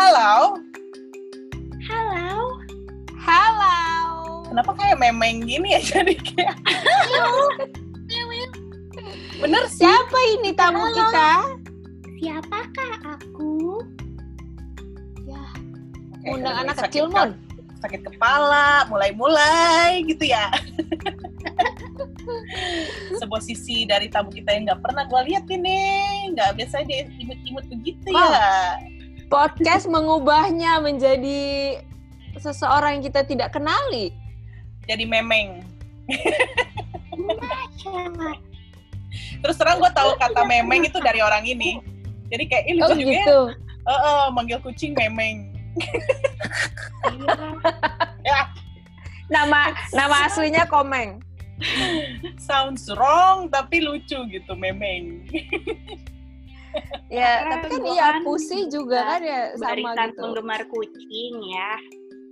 [0.00, 0.56] Halo.
[1.84, 2.56] Halo.
[3.20, 3.76] Halo.
[4.48, 6.56] Kenapa kayak memeng gini ya jadi kayak
[9.36, 9.84] Bener sih.
[9.84, 10.96] Siapa ini tamu Halo.
[10.96, 11.30] kita?
[12.16, 13.84] Siapakah aku?
[15.28, 15.44] Ya,
[16.18, 17.30] Kayak undang anak sakit kecil, ke- Mon.
[17.80, 20.48] Sakit kepala, mulai-mulai gitu ya.
[23.20, 25.80] Sebuah sisi dari tamu kita yang nggak pernah gue lihat ini,
[26.32, 28.32] nggak biasa dia imut-imut begitu Oh.
[28.32, 28.80] ya.
[29.30, 31.78] Podcast mengubahnya menjadi
[32.42, 34.10] seseorang yang kita tidak kenali.
[34.90, 35.62] Jadi memeng.
[39.40, 41.78] Terus terang gue tahu kata memeng itu dari orang ini.
[42.26, 43.22] Jadi kayak ini Oh lucu juga ya.
[43.22, 43.40] gitu.
[43.80, 45.46] Eh, eh, manggil kucing memeng.
[48.20, 48.52] Ya,
[49.30, 51.22] Nama nama aslinya Komeng.
[52.36, 55.24] sounds wrong tapi lucu gitu memeng.
[57.10, 60.22] Ya, tapi kan iya Pusi juga kan ya sama gitu.
[60.22, 61.72] penggemar kucing ya.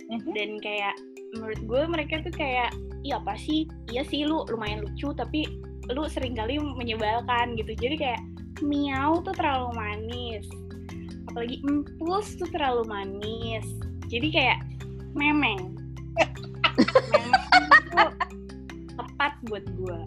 [0.07, 0.31] Mhm.
[0.31, 0.95] Dan kayak
[1.35, 2.71] menurut gue mereka tuh kayak
[3.03, 3.67] iya apa sih?
[3.91, 5.43] Iya sih lu lumayan lucu tapi
[5.91, 7.75] lu sering kali menyebalkan gitu.
[7.75, 8.21] Jadi kayak
[8.63, 10.47] miau tuh terlalu manis.
[11.27, 13.67] Apalagi empus tuh terlalu manis.
[14.07, 14.63] Jadi kayak
[15.11, 15.75] memeng.
[17.11, 18.11] memeng tuh
[18.95, 20.01] tepat buat gue.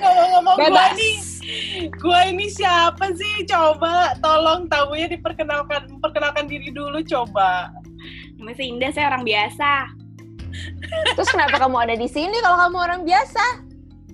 [0.00, 1.16] Ngomong-ngomong gue nih,
[1.88, 3.46] gue ini siapa sih?
[3.48, 7.70] Coba tolong tamunya diperkenalkan, perkenalkan diri dulu coba.
[8.54, 9.88] Si Indah, saya orang biasa.
[11.16, 13.44] Terus kenapa kamu ada di sini kalau kamu orang biasa?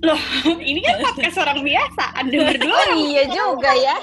[0.70, 2.04] Ini kan podcast orang biasa.
[2.16, 3.96] Anda berdua Oh iya juga ya.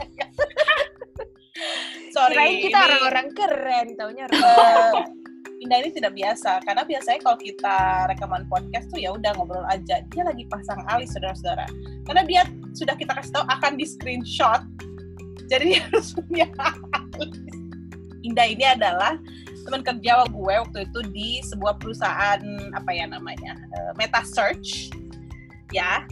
[2.14, 4.94] Sorry, Kirain kita ini, orang-orang keren, taunya orang.
[5.68, 10.00] Indah ini tidak biasa karena biasanya kalau kita rekaman podcast tuh ya udah ngobrol aja.
[10.16, 11.68] Dia lagi pasang alis saudara-saudara.
[12.08, 14.64] Karena dia sudah kita kasih tahu akan di screenshot.
[15.52, 17.36] Jadi dia harus punya alis.
[18.24, 19.20] Indah ini adalah
[19.68, 22.40] teman kerja gue waktu itu di sebuah perusahaan
[22.72, 24.96] apa ya namanya eh, Meta Search
[25.75, 26.08] ya.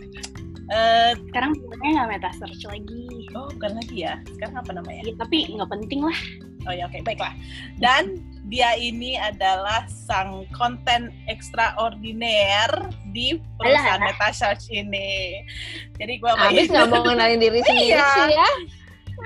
[0.67, 3.29] Eh, sekarang bilangnya nggak meta search lagi.
[3.37, 4.19] oh bukan lagi ya.
[4.35, 4.99] Sekarang apa namanya?
[5.05, 6.19] Ya, tapi nggak penting lah.
[6.67, 7.31] Oh ya oke baiklah.
[7.77, 12.69] Dan dia ini adalah sang konten ekstraordiner
[13.09, 14.13] di perusahaan Alah.
[14.13, 15.41] Meta Search ini.
[15.97, 18.05] Jadi gue Habis nggak mau kenalin diri sendiri Iya.
[18.05, 18.49] sih ya.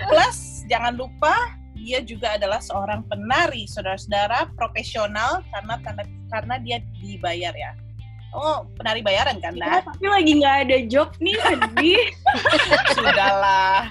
[0.08, 0.38] plus
[0.70, 1.34] jangan lupa
[1.74, 7.72] dia juga adalah seorang penari saudara-saudara profesional karena karena, karena dia dibayar ya.
[8.30, 9.82] Oh penari bayaran kan lah?
[9.82, 12.04] tapi lagi nggak ada job nih sedih.
[12.96, 13.90] Sudahlah.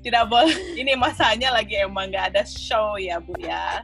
[0.00, 0.54] Tidak boleh.
[0.78, 3.82] Ini masanya lagi emang nggak ada show ya bu ya.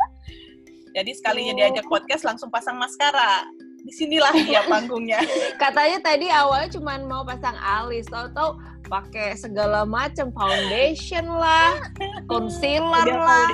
[0.96, 1.58] Jadi sekalinya Oh.
[1.60, 3.44] diajak podcast langsung pasang maskara.
[3.84, 5.20] Di sinilah dia panggungnya.
[5.60, 8.56] Katanya tadi awalnya cuma mau pasang alis, tahu-tahu
[8.88, 11.76] pakai segala macam foundation lah,
[12.32, 13.50] concealer Udah, lah,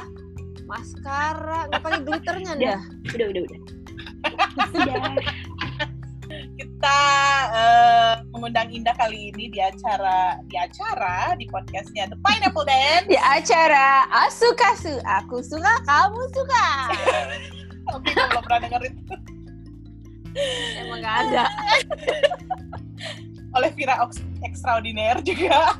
[0.65, 2.79] maskara, nggak pakai glitternya Udah.
[2.79, 2.81] dah.
[3.13, 3.61] udah udah udah.
[4.73, 5.03] Sudah.
[6.57, 7.01] Kita
[7.53, 7.92] eh,
[8.43, 13.07] mengundang Indah kali ini di acara di acara di podcastnya The Pineapple Dance.
[13.07, 16.67] Di acara Asukasu, aku suka, kamu suka.
[17.87, 19.15] Tapi gue belum pernah denger itu.
[20.75, 21.47] Emang nggak ada.
[23.63, 25.79] oleh Vira Ox- Extraordinaire juga.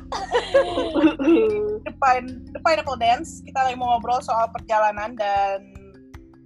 [1.83, 3.43] The, Pine- The Pineapple Dance.
[3.43, 5.67] Kita lagi mau ngobrol soal perjalanan dan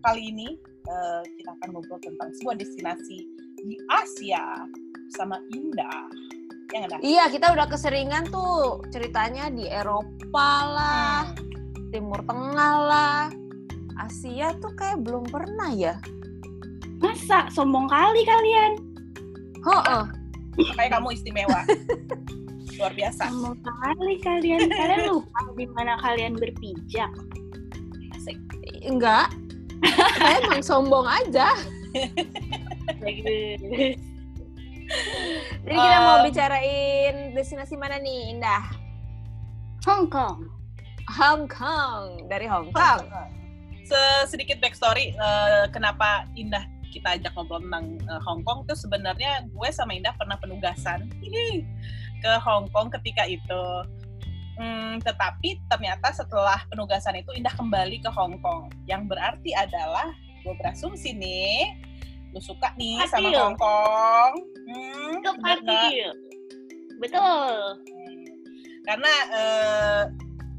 [0.01, 3.21] kali ini eh, kita akan ngobrol tentang sebuah destinasi
[3.69, 4.65] di Asia
[5.07, 6.11] bersama Indah.
[6.75, 6.95] Yang ada.
[6.99, 11.31] Iya, kita udah keseringan tuh ceritanya di Eropa lah,
[11.95, 13.31] Timur Tengah lah,
[14.03, 15.95] Asia tuh kayak belum pernah ya.
[16.99, 18.83] Masa sombong kali kalian?
[19.63, 20.03] Heeh.
[20.75, 21.61] Kayak kamu istimewa.
[22.77, 23.31] Luar biasa.
[23.31, 24.67] Sombong kali kalian.
[24.67, 27.09] Kalian lupa di mana kalian berpijak.
[28.11, 28.37] Asik.
[28.83, 29.31] Enggak.
[30.19, 31.55] Saya emang sombong aja.
[35.63, 36.23] Jadi kita mau Eh.
[36.25, 38.63] bicarain destinasi mana nih, Indah?
[39.83, 40.47] Hong Kong.
[41.07, 42.27] Hong Kong.
[42.27, 43.03] Dari Hong Kong.
[43.87, 49.47] Se- sedikit backstory eh, kenapa Indah kita ajak ngobrol tentang eh, Hong Kong itu sebenarnya
[49.47, 51.63] gue sama Indah pernah penugasan Hihi,
[52.19, 53.63] ke Hong Kong ketika itu.
[54.57, 58.73] Hmm, tetapi ternyata setelah penugasan itu Indah kembali ke Hong Kong.
[58.89, 60.09] Yang berarti adalah
[60.43, 61.77] gue berasumsi nih,
[62.35, 63.39] lu suka nih sama Adil.
[63.39, 64.33] Hong Kong.
[64.67, 65.83] Hmm, Itu pasti.
[66.99, 67.51] Betul.
[67.87, 68.25] Hmm.
[68.87, 70.01] Karena eh,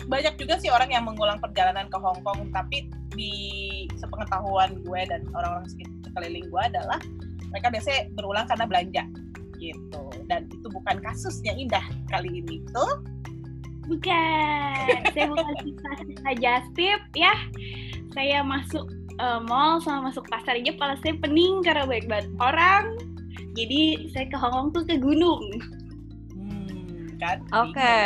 [0.08, 3.32] banyak juga sih orang yang mengulang perjalanan ke Hong Kong, tapi di
[4.00, 5.68] sepengetahuan gue dan orang-orang
[6.04, 7.00] sekeliling gue adalah
[7.52, 9.04] mereka biasanya berulang karena belanja
[9.58, 10.02] gitu.
[10.30, 13.04] Dan itu bukan kasusnya Indah kali ini, tuh.
[13.88, 15.52] Bukan, saya bukan
[16.36, 17.32] just tip ya.
[18.12, 18.84] Saya masuk
[19.18, 22.94] uh, mall sama masuk pasar aja kepala saya pening karena baik banget orang.
[23.58, 25.42] Jadi saya ke Hongkong tuh ke gunung.
[26.34, 27.38] Hmm, kan?
[27.50, 27.98] Oke.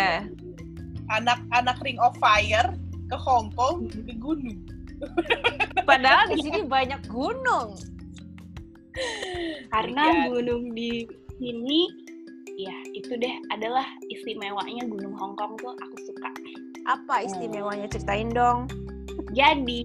[1.12, 2.73] Anak-anak Ring of Fire
[3.12, 4.64] ke Hongkong ke gunung.
[5.88, 7.76] Padahal di sini banyak gunung.
[9.73, 10.25] Karena Iya.
[10.29, 11.05] gunung di
[11.41, 11.88] sini
[12.61, 16.31] ya itu deh adalah istimewanya gunung Hongkong tuh aku suka.
[16.88, 18.69] Apa istimewanya ceritain dong?
[19.32, 19.85] Jadi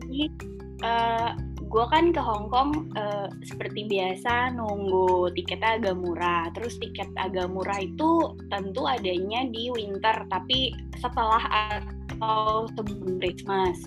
[0.84, 1.32] eh
[1.68, 6.48] gue kan ke Hongkong eh, seperti biasa nunggu tiketnya agak murah.
[6.56, 13.78] Terus tiket agak murah itu tentu adanya di winter, tapi setelah atau sebelum Christmas.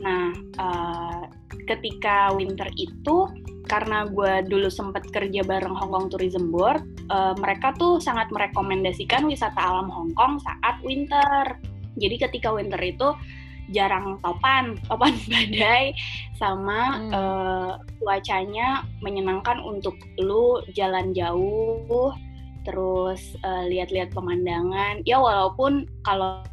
[0.00, 1.22] Nah, eh,
[1.68, 3.28] ketika winter itu
[3.68, 9.28] karena gue dulu sempat kerja bareng Hong Kong Tourism Board, eh, mereka tuh sangat merekomendasikan
[9.28, 11.60] wisata alam Hong Kong saat winter.
[12.00, 13.12] Jadi ketika winter itu
[13.70, 15.94] jarang topan, topan badai,
[16.36, 17.12] sama Hmm.
[17.14, 17.72] eh,
[18.02, 22.12] cuacanya menyenangkan untuk lu jalan jauh,
[22.64, 25.02] terus eh, lihat-lihat pemandangan.
[25.08, 26.44] Ya walaupun kalau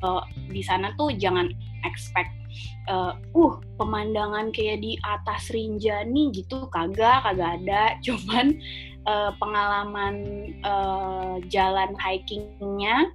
[0.51, 1.51] di sana tuh jangan
[1.83, 2.31] expect
[2.87, 8.57] eh, uh pemandangan kayak di atas Rinjani gitu kagak kagak ada cuman
[9.07, 10.15] eh, pengalaman
[10.63, 13.11] eh, jalan hikingnya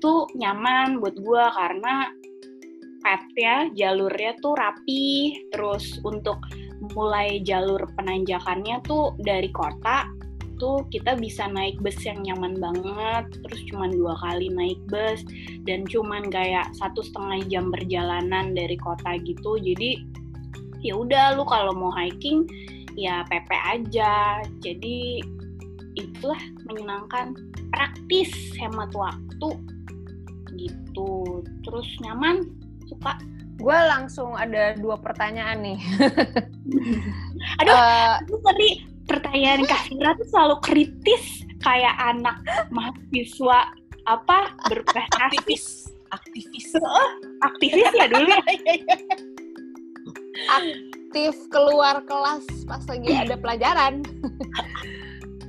[0.00, 2.08] tuh nyaman buat gua karena
[3.10, 5.34] path-nya jalurnya tuh rapi.
[5.50, 6.38] Terus untuk
[6.94, 10.06] mulai jalur penanjakannya tuh dari kota
[10.60, 13.34] tuh kita bisa naik bus yang nyaman banget.
[13.42, 15.26] Terus cuman dua kali naik bus
[15.66, 19.58] dan cuman kayak satu setengah jam perjalanan dari kota gitu.
[19.58, 20.06] Jadi
[20.86, 22.46] ya udah lu kalau mau hiking
[22.94, 24.44] ya PP aja.
[24.62, 25.24] Jadi
[25.98, 26.38] itulah
[26.70, 27.34] menyenangkan.
[27.70, 28.28] Praktis
[28.58, 29.48] hemat waktu
[30.58, 31.40] gitu.
[31.64, 32.59] Terus nyaman
[32.90, 33.14] suka
[33.60, 35.80] Gue langsung ada dua pertanyaan nih.
[37.60, 37.76] Aduh.
[37.76, 38.68] Eh, itu tadi
[39.04, 42.40] pertanyaan Kak Fira tuh selalu kritis kayak anak
[42.72, 43.68] mahasiswa
[44.08, 45.92] apa berprestasi Aktivis.
[46.10, 46.74] Aktivis.
[47.38, 48.42] aktivis ya dulu ya
[50.58, 54.02] aktif keluar kelas pas lagi ada pelajaran.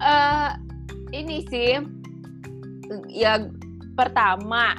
[0.01, 0.49] Eh,
[1.17, 1.81] ini sih,
[3.09, 3.41] ya
[3.97, 4.77] pertama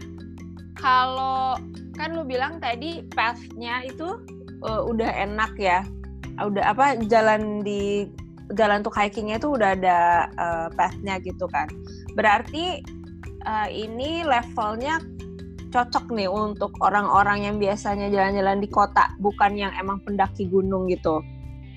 [0.78, 1.58] kalau
[2.02, 4.18] kan lu bilang tadi path-nya itu
[4.66, 5.86] eh, udah enak ya,
[6.42, 8.10] udah apa jalan di
[8.58, 11.70] jalan untuk hikingnya itu udah ada eh, path-nya gitu kan.
[12.18, 12.82] Berarti
[13.46, 14.98] eh, ini levelnya
[15.72, 21.22] cocok nih untuk orang-orang yang biasanya jalan-jalan di kota, bukan yang emang pendaki gunung gitu.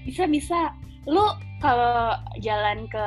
[0.06, 0.70] bisa bisa
[1.10, 1.26] lu
[1.66, 2.14] kalau
[2.46, 3.06] jalan ke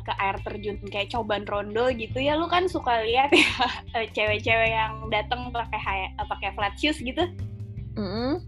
[0.00, 3.44] ke air terjun kayak coban rondo gitu ya lu kan suka lihat ya
[4.00, 7.28] eh, cewek-cewek yang datang pakai eh, pakai flat shoes gitu
[8.00, 8.40] Mm-mm.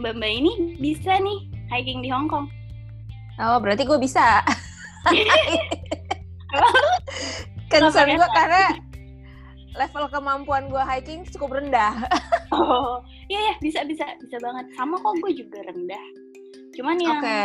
[0.00, 1.38] mbak mbak ini bisa nih
[1.68, 2.48] hiking di Hong Kong
[3.40, 4.44] Oh, berarti gue bisa.
[7.72, 8.76] Concern gue karena
[9.72, 11.96] level kemampuan gue hiking cukup rendah.
[12.52, 13.00] oh
[13.32, 16.04] iya ya bisa bisa bisa banget sama kok gue juga rendah
[16.72, 17.40] cuman yang Oke.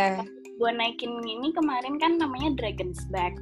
[0.57, 3.38] Gue naikin ini kemarin kan namanya Dragon's Back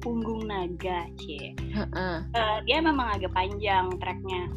[0.00, 2.16] punggung naga cie Heeh.
[2.30, 4.48] Eh, dia memang agak panjang treknya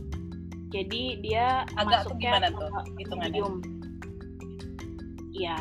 [0.68, 1.46] jadi dia
[1.76, 3.32] Agak tuh masuknya gimana ke tuh hitungannya?
[3.32, 3.56] medium.
[5.32, 5.60] ya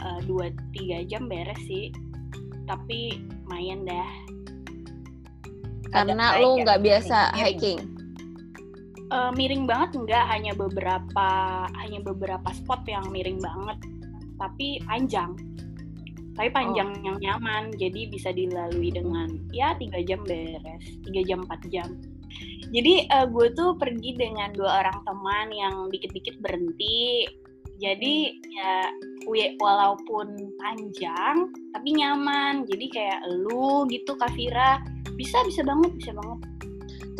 [0.00, 1.90] eh, dua tiga jam beres sih
[2.66, 4.10] tapi lumayan dah
[5.90, 7.42] Karena lu ya, nggak biasa miring.
[7.42, 7.78] hiking.
[9.10, 11.28] Eh, miring banget enggak hanya beberapa
[11.74, 13.74] hanya beberapa spot yang miring banget
[14.38, 15.34] tapi panjang
[16.40, 21.60] tapi panjang yang nyaman jadi bisa dilalui dengan ya tiga jam beres tiga jam empat
[21.68, 22.00] jam.
[22.72, 27.28] Jadi gue tuh pergi dengan dua orang teman yang dikit-dikit berhenti.
[27.76, 28.88] Jadi ya
[29.28, 32.64] wi- walaupun panjang tapi nyaman.
[32.64, 34.80] Jadi kayak lu gitu Kavira
[35.20, 36.40] bisa bisa banget bisa banget.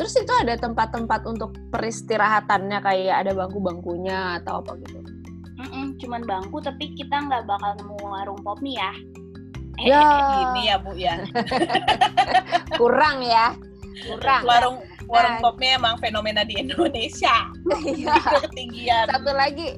[0.00, 2.78] Terus itu ada tempat-tempat untuk peristirahatannya?
[2.80, 4.99] Kayak ada bangku-bangkunya atau apa gitu.
[5.60, 8.92] Mm-mm, cuman bangku tapi kita nggak bakal nemu warung pop mie ya.
[9.80, 10.04] Ya.
[10.52, 11.16] Ini ya Bu ya.
[12.80, 13.56] Kurang ya.
[14.04, 14.42] Kurang.
[14.44, 14.76] Warung
[15.08, 15.42] warung Nah.
[15.42, 17.48] popnya emang fenomena di Indonesia.
[17.80, 18.12] Iya.
[18.12, 19.08] Itu ketinggian.
[19.08, 19.68] satu lagi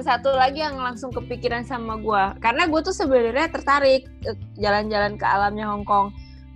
[0.00, 5.26] satu lagi yang langsung kepikiran sama gua karena gue tuh sebenarnya tertarik eh, jalan-jalan ke
[5.26, 6.10] alamnya Hong Kong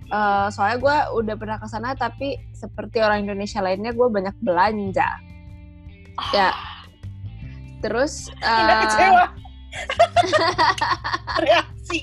[0.05, 5.09] Eh, soalnya gue udah pernah ke sana tapi seperti orang Indonesia lainnya gue banyak belanja
[6.29, 6.53] ya
[7.85, 9.25] terus Tidak eh, kecewa.
[11.45, 11.99] Reaksi.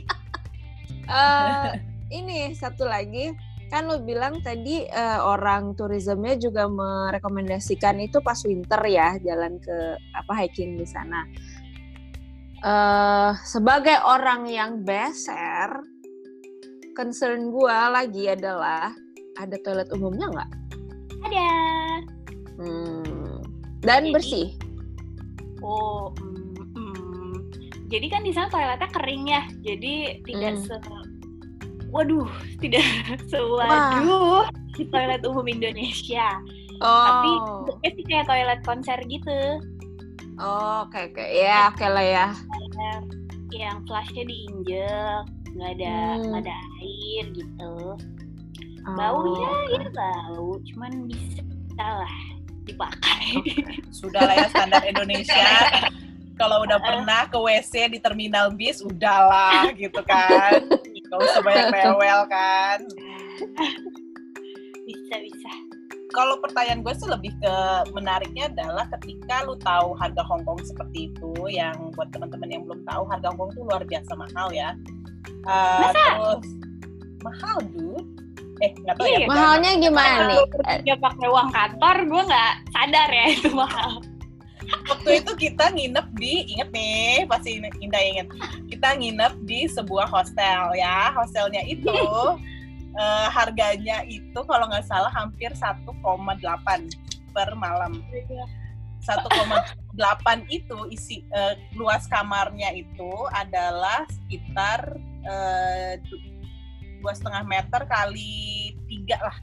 [1.11, 1.71] eh,
[2.15, 3.35] ini satu lagi
[3.73, 9.97] kan lo bilang tadi uh, orang turismenya juga merekomendasikan itu pas winter ya jalan ke
[10.13, 11.25] apa hiking di sana.
[12.61, 15.73] Uh, sebagai orang yang beser,
[16.93, 18.93] concern gue lagi adalah
[19.41, 20.51] ada toilet umumnya nggak?
[21.33, 21.53] Ada.
[22.61, 23.41] Hmm.
[23.81, 24.49] Dan Jadi, bersih.
[25.63, 27.35] Oh, mm, mm.
[27.87, 29.95] jadi kan di sana toiletnya kering ya, jadi
[30.27, 30.65] tidak hmm.
[30.67, 30.77] se
[31.93, 32.27] waduh
[32.59, 32.83] tidak
[33.31, 34.49] sewaduh
[34.81, 36.41] toilet umum Indonesia.
[36.83, 37.07] Oh.
[37.07, 39.41] Tapi bentuknya sih kayak toilet konser gitu.
[40.41, 41.21] Oh, oke okay, oke.
[41.21, 41.29] Okay.
[41.45, 42.27] Ya, oke okay lah ya.
[43.53, 45.23] Yang flashnya diinjek,
[45.55, 46.23] nggak ada hmm.
[46.33, 47.73] nggak ada air gitu.
[48.83, 48.97] Oh.
[48.99, 51.45] Baunya ya bau, cuman bisa
[51.79, 52.17] lah
[52.67, 53.43] dipakai.
[53.91, 55.49] Sudah lah ya standar Indonesia.
[56.39, 60.67] Kalau udah pernah ke WC di terminal bis, udahlah gitu kan.
[61.13, 62.79] Gak usah banyak rewel kan.
[64.89, 65.53] Bisa, bisa.
[66.13, 67.55] Kalau pertanyaan gue sih lebih ke
[67.97, 73.09] menariknya adalah ketika lu tahu harga Hongkong seperti itu, yang buat teman-teman yang belum tahu
[73.09, 74.77] harga Hongkong itu luar biasa mahal ya.
[75.49, 76.45] Uh, terus
[77.25, 78.12] mahal dude.
[78.63, 79.29] Eh, nggak tahu ya, iya, ya.
[79.29, 80.39] Mahalnya gimana nih?
[80.87, 83.93] Dia pakai uang kantor, gue nggak sadar ya itu mahal.
[84.87, 88.31] Waktu itu kita nginep di inget nih pasti Indah inget.
[88.71, 91.11] Kita nginep di sebuah hostel ya.
[91.19, 95.83] Hostelnya itu uh, harganya itu kalau nggak salah hampir 1,8
[97.35, 97.99] per malam.
[99.03, 99.99] 1,8
[100.47, 104.95] itu isi uh, luas kamarnya itu adalah sekitar
[105.27, 105.99] uh,
[107.03, 109.37] dua setengah meter kali tiga lah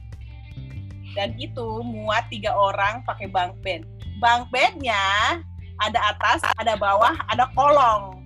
[1.12, 3.84] dan itu muat tiga orang pakai bunk bed
[4.18, 5.38] bunk bednya
[5.80, 8.20] ada atas, ada bawah, ada kolong.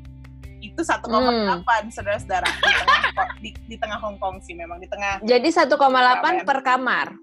[0.58, 1.92] Itu 1,8 hmm.
[1.92, 3.00] saudara-saudara di tengah
[3.44, 5.20] di, di tengah Hong Kong sih memang di tengah.
[5.22, 5.76] Jadi 1,8
[6.42, 7.14] per kamar.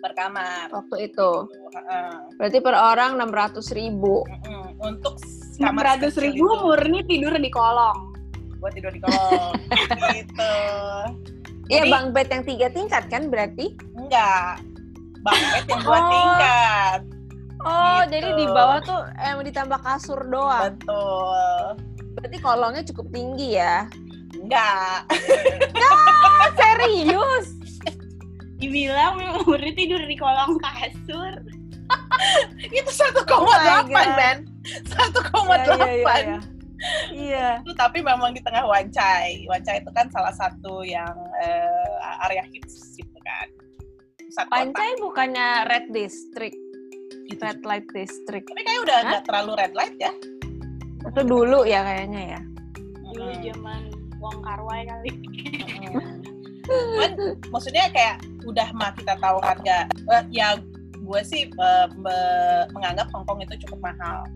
[0.00, 0.72] Per kamar.
[0.72, 1.30] Waktu itu.
[2.40, 4.24] Berarti per orang 600 ribu.
[4.80, 5.20] Untuk
[5.60, 6.62] kamar 600 ribu itu.
[6.64, 8.16] murni tidur di kolong.
[8.64, 9.52] Buat tidur di kolong.
[10.16, 10.52] gitu.
[11.66, 13.74] Iya, bang bed yang tiga tingkat kan berarti?
[13.98, 14.62] Enggak.
[15.26, 16.06] Bang bed yang dua oh.
[16.10, 17.00] tingkat
[17.66, 18.12] Oh, gitu.
[18.14, 20.76] jadi di bawah tuh emang ditambah kasur doang.
[20.76, 21.64] Betul.
[22.14, 23.90] Berarti kolongnya cukup tinggi ya?
[24.38, 25.08] Enggak.
[25.74, 27.46] Enggak, serius.
[28.62, 31.32] Dibilang murid tidur di kolong kasur.
[32.76, 33.46] itu 1,8 oh
[33.90, 34.46] Ben.
[34.86, 35.74] 1,8.
[35.74, 36.38] Iya, iya,
[37.12, 37.60] iya.
[37.62, 39.46] Itu tapi memang di tengah Wancai.
[39.46, 43.48] Wancai itu kan salah satu yang uh, area hits gitu kan.
[44.52, 46.66] Wancai bukannya Red District
[47.26, 47.42] gitu.
[47.42, 48.46] red light district.
[48.46, 50.12] Tapi kayak udah nggak terlalu red light ya?
[51.06, 52.40] Atau dulu ya kayaknya ya?
[53.02, 53.80] Dulu zaman
[54.18, 55.10] Wong Kar Wai kali.
[56.66, 57.12] Cuman
[57.50, 59.86] maksudnya kayak udah mah kita tahu harga.
[60.10, 60.58] Uh, ya
[61.06, 61.86] gue sih uh,
[62.74, 64.26] menganggap Hong Kong itu cukup mahal.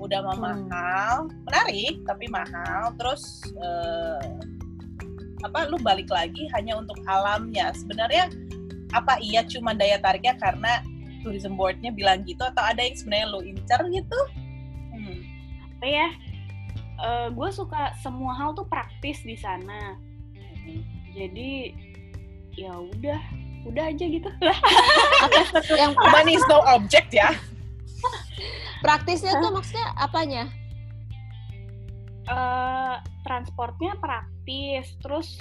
[0.00, 0.44] Udah mah hmm.
[0.68, 1.16] mahal,
[1.48, 2.92] menarik tapi mahal.
[3.00, 3.22] Terus
[3.56, 4.22] uh,
[5.44, 7.72] apa lu balik lagi hanya untuk alamnya.
[7.76, 8.28] Sebenarnya
[8.94, 10.80] apa iya cuma daya tariknya karena
[11.26, 14.20] tourism boardnya bilang gitu atau ada yang sebenarnya lo incer gitu?
[14.94, 15.18] Hmm.
[15.76, 16.08] Apa ya?
[16.96, 19.98] Uh, gue suka semua hal tuh praktis di sana.
[20.36, 20.80] Hmm.
[21.12, 21.74] Jadi
[22.56, 23.20] ya udah,
[23.68, 24.30] udah aja gitu.
[25.76, 27.34] yang money is no object ya.
[28.84, 30.44] Praktisnya tuh maksudnya apanya?
[32.26, 35.38] Uh, transportnya praktis, terus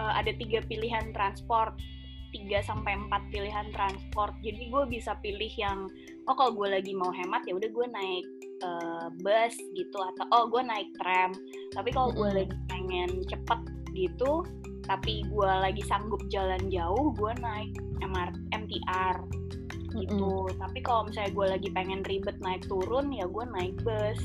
[0.00, 1.76] uh, ada tiga pilihan transport
[2.32, 4.32] 3 sampai 4 pilihan transport.
[4.40, 5.86] Jadi gue bisa pilih yang
[6.26, 8.26] oh kalau gue lagi mau hemat ya udah gue naik
[8.64, 11.36] uh, bus gitu atau oh gue naik tram.
[11.76, 13.60] Tapi kalau gue lagi pengen cepet
[13.92, 14.40] gitu,
[14.88, 19.16] tapi gue lagi sanggup jalan jauh, gue naik MR, MTR
[19.92, 20.48] gitu.
[20.48, 20.60] Mm -hmm.
[20.60, 24.20] Tapi kalau misalnya gue lagi pengen ribet naik turun ya gue naik bus.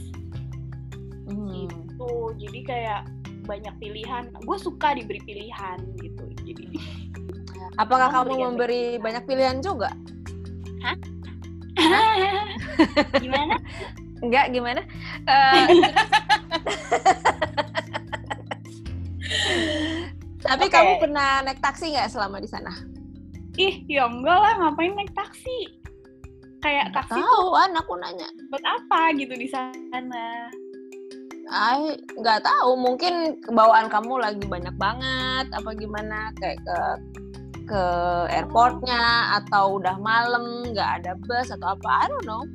[1.28, 1.48] Mm.
[1.68, 2.12] Gitu.
[2.42, 3.02] Jadi kayak
[3.48, 4.32] banyak pilihan.
[4.44, 6.26] Gue suka diberi pilihan gitu.
[6.44, 6.66] Jadi
[7.82, 9.94] Apakah kamu memberi banyak pilihan juga?
[10.82, 10.98] Hah?
[13.24, 13.56] gimana?
[14.26, 14.82] Enggak, gimana?
[15.30, 15.68] Uh,
[20.48, 20.74] Tapi okay.
[20.74, 22.72] kamu pernah naik taksi nggak selama di sana?
[23.58, 25.74] Ih, ya enggak lah, ngapain naik taksi?
[26.62, 28.30] Kayak Nggak taksi tahu, tuh anakku nanya.
[28.54, 30.50] Buat apa gitu di sana?
[31.48, 36.30] Ay, nggak tahu, mungkin bawaan kamu lagi banyak banget, apa gimana?
[36.38, 36.80] Kayak ke
[37.68, 37.84] ke
[38.32, 42.48] airportnya atau udah malam nggak ada bus atau apa I don't know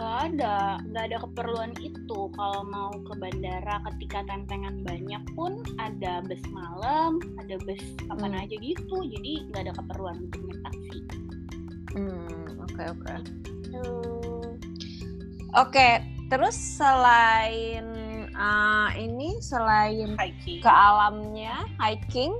[0.00, 6.24] nggak ada nggak ada keperluan itu kalau mau ke bandara ketika tantangan banyak pun ada
[6.24, 8.40] bus malam ada bus kapan Hmm.
[8.40, 10.98] aja gitu jadi nggak ada keperluan untuk naik taksi
[11.90, 13.14] Hmm, oke oke.
[13.74, 14.54] Tuh.
[15.58, 15.98] Oke,
[16.30, 17.82] terus selain
[18.30, 20.62] uh, ini selain hiking.
[20.62, 22.30] ke alamnya hiking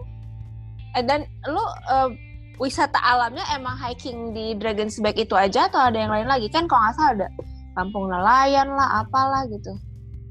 [0.94, 1.58] eh, dan lu
[1.90, 2.14] uh,
[2.60, 6.68] wisata alamnya emang hiking di Dragon's Back itu aja atau ada yang lain lagi kan
[6.68, 7.28] kalau nggak salah ada
[7.72, 9.72] kampung nelayan lah apalah gitu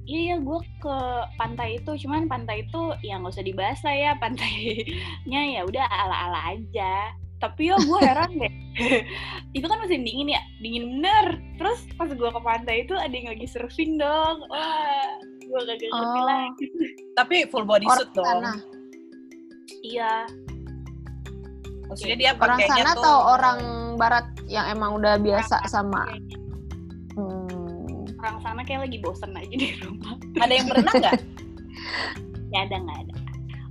[0.09, 0.97] Iya, iya, gue ke
[1.37, 6.57] pantai itu, cuman pantai itu ya nggak usah dibahas lah ya, pantainya ya udah ala-ala
[6.57, 7.13] aja.
[7.37, 8.49] Tapi ya gue heran deh,
[9.61, 11.37] itu kan musim dingin ya, dingin bener.
[11.61, 15.13] Terus pas gue ke pantai itu ada yang lagi surfing dong, wah,
[15.45, 16.25] gue gak ngerti Oh.
[16.25, 16.65] lagi.
[17.13, 18.49] Tapi full body suit dong.
[19.85, 20.25] Iya,
[21.89, 23.59] Maksudnya dia orang sana tuh atau orang
[23.97, 26.01] barat yang emang udah biasa Orang sama
[27.17, 30.15] hmm, orang sana kayak lagi bosen aja di rumah.
[30.43, 31.19] ada yang berenang nggak?
[32.49, 33.15] Nggak ada, nggak ada.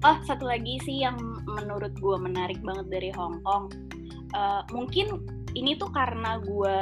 [0.07, 1.19] Oh, satu lagi sih yang
[1.51, 3.67] menurut gue menarik banget dari Hong Kong.
[4.31, 5.27] Eh, mungkin
[5.59, 6.79] ini tuh karena gue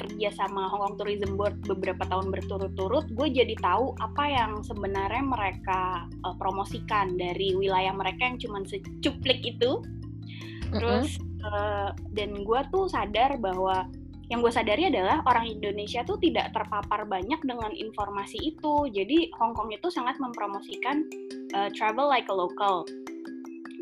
[0.00, 5.20] kerja sama Hong Kong Tourism Board beberapa tahun berturut-turut, gue jadi tahu apa yang sebenarnya
[5.20, 9.84] mereka eh, promosikan dari wilayah mereka yang cuma secuplik itu.
[10.72, 13.88] Terus eh, dan gue tuh sadar bahwa
[14.32, 18.88] yang gue sadari adalah orang Indonesia tuh tidak terpapar banyak dengan informasi itu.
[18.88, 21.04] Jadi Hong Kong itu sangat mempromosikan
[21.52, 22.88] eh, travel like a local.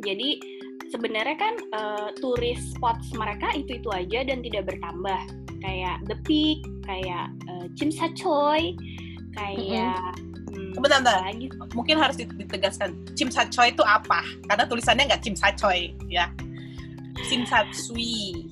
[0.03, 0.43] Jadi
[0.91, 5.21] sebenarnya kan eh, turis spots mereka itu itu aja dan tidak bertambah.
[5.63, 8.75] Kayak The Peak, kayak eh, Chim Sa Choi,
[9.39, 9.95] kayak
[10.51, 11.19] hmm, Bentar, bentar.
[11.23, 13.15] apa lagi Mungkin harus ditegaskan.
[13.15, 14.27] Chim Sa Choi itu apa?
[14.51, 16.27] Karena tulisannya nggak Chim Sa Choi, ya.
[17.27, 18.51] Sim Sa Sui.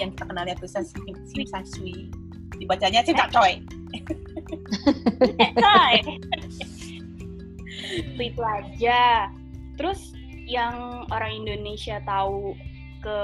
[0.00, 2.10] Yang kita kenal ya tulisan Sim, Sim Sa Sui.
[2.56, 3.60] Dibacanya Sim Sa Choi.
[5.64, 5.96] Coy.
[8.20, 9.32] itu aja
[9.74, 10.12] terus
[10.46, 12.54] yang orang Indonesia tahu
[13.00, 13.20] ke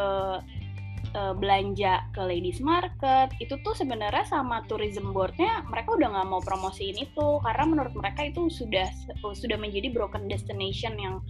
[1.12, 6.40] eh, belanja ke ladies market itu tuh sebenarnya sama tourism boardnya mereka udah nggak mau
[6.40, 8.88] promosiin itu karena menurut mereka itu sudah
[9.36, 11.20] sudah menjadi broken destination yang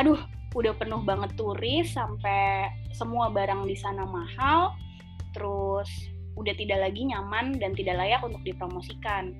[0.00, 0.18] aduh
[0.52, 4.76] udah penuh banget turis sampai semua barang di sana mahal
[5.32, 5.88] terus
[6.36, 9.36] udah tidak lagi nyaman dan tidak layak untuk dipromosikan.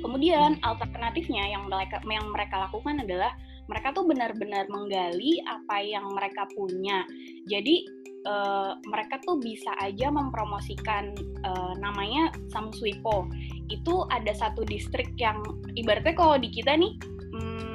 [0.00, 3.36] Kemudian alternatifnya yang mereka yang mereka lakukan adalah
[3.68, 7.04] mereka tuh benar-benar menggali apa yang mereka punya.
[7.44, 7.84] Jadi
[8.24, 11.12] eh, mereka tuh bisa aja mempromosikan
[11.44, 13.28] eh, namanya Samsuipo.
[13.68, 15.44] Itu ada satu distrik yang
[15.76, 16.96] ibaratnya kalau di kita nih
[17.36, 17.71] hmm,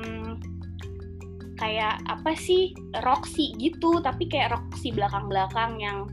[1.58, 6.08] kayak apa sih Roxy gitu, tapi kayak Roxy belakang-belakang yang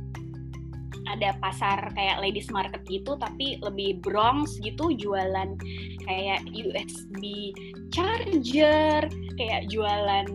[1.05, 5.53] ada pasar kayak ladies market gitu tapi lebih Bronx gitu jualan
[6.09, 7.53] kayak USB
[7.93, 9.05] charger
[9.37, 10.27] kayak jualan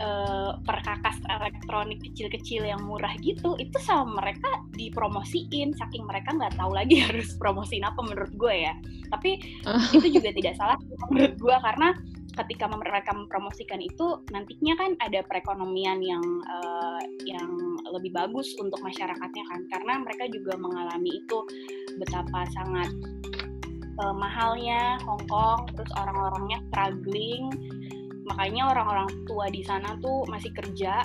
[0.00, 5.74] eh, perkakas elektronik kecil-kecil yang murah gitu itu sama mereka dipromosiin.
[5.74, 8.74] Saking mereka nggak tahu lagi harus promosiin apa menurut gue ya.
[9.10, 9.38] Tapi
[9.94, 10.78] itu juga tidak salah
[11.10, 11.88] menurut gue karena
[12.34, 17.50] ketika mereka mempromosikan itu nantinya kan ada perekonomian yang eh, yang
[17.94, 19.60] lebih bagus untuk masyarakatnya kan.
[19.70, 21.38] Karena mereka juga mengalami itu
[22.02, 22.90] betapa sangat
[23.78, 27.46] eh, mahalnya Hong Kong terus orang-orangnya struggling
[28.24, 31.04] makanya orang-orang tua di sana tuh masih kerja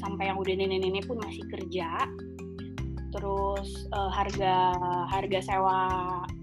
[0.00, 2.08] sampai yang udah nenek-nenek pun masih kerja
[3.08, 4.76] terus eh, harga
[5.08, 5.80] harga sewa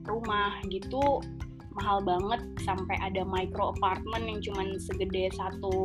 [0.05, 1.21] rumah gitu
[1.75, 5.75] mahal banget sampai ada micro apartment yang cuman segede satu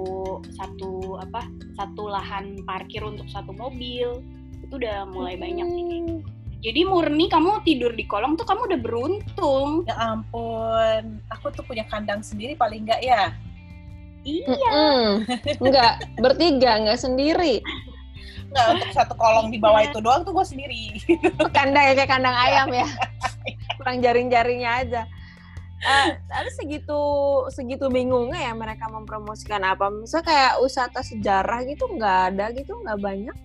[0.54, 4.22] satu apa satu lahan parkir untuk satu mobil
[4.62, 6.22] itu udah mulai banyak nih.
[6.60, 9.68] Jadi murni kamu tidur di kolong tuh kamu udah beruntung.
[9.88, 13.34] Ya ampun, aku tuh punya kandang sendiri paling nggak ya.
[14.24, 14.52] Iya.
[14.52, 15.04] Mm-mm.
[15.64, 17.64] Enggak, bertiga, enggak sendiri.
[18.50, 20.98] Nggak untuk satu kolong di bawah itu doang tuh gue sendiri.
[21.56, 22.86] Kandang kayak kandang ayam ya.
[23.78, 25.02] Kurang jaring-jaringnya aja.
[25.80, 27.00] Eh, tapi segitu
[27.48, 29.88] segitu bingungnya ya mereka mempromosikan apa?
[29.88, 33.36] Misalnya kayak wisata sejarah gitu nggak ada gitu, nggak banyak.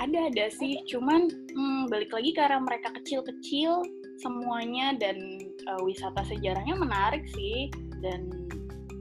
[0.00, 3.84] Ada ada sih, cuman hmm, balik lagi karena mereka kecil-kecil
[4.24, 7.68] semuanya dan eh, wisata sejarahnya menarik sih
[8.00, 8.48] dan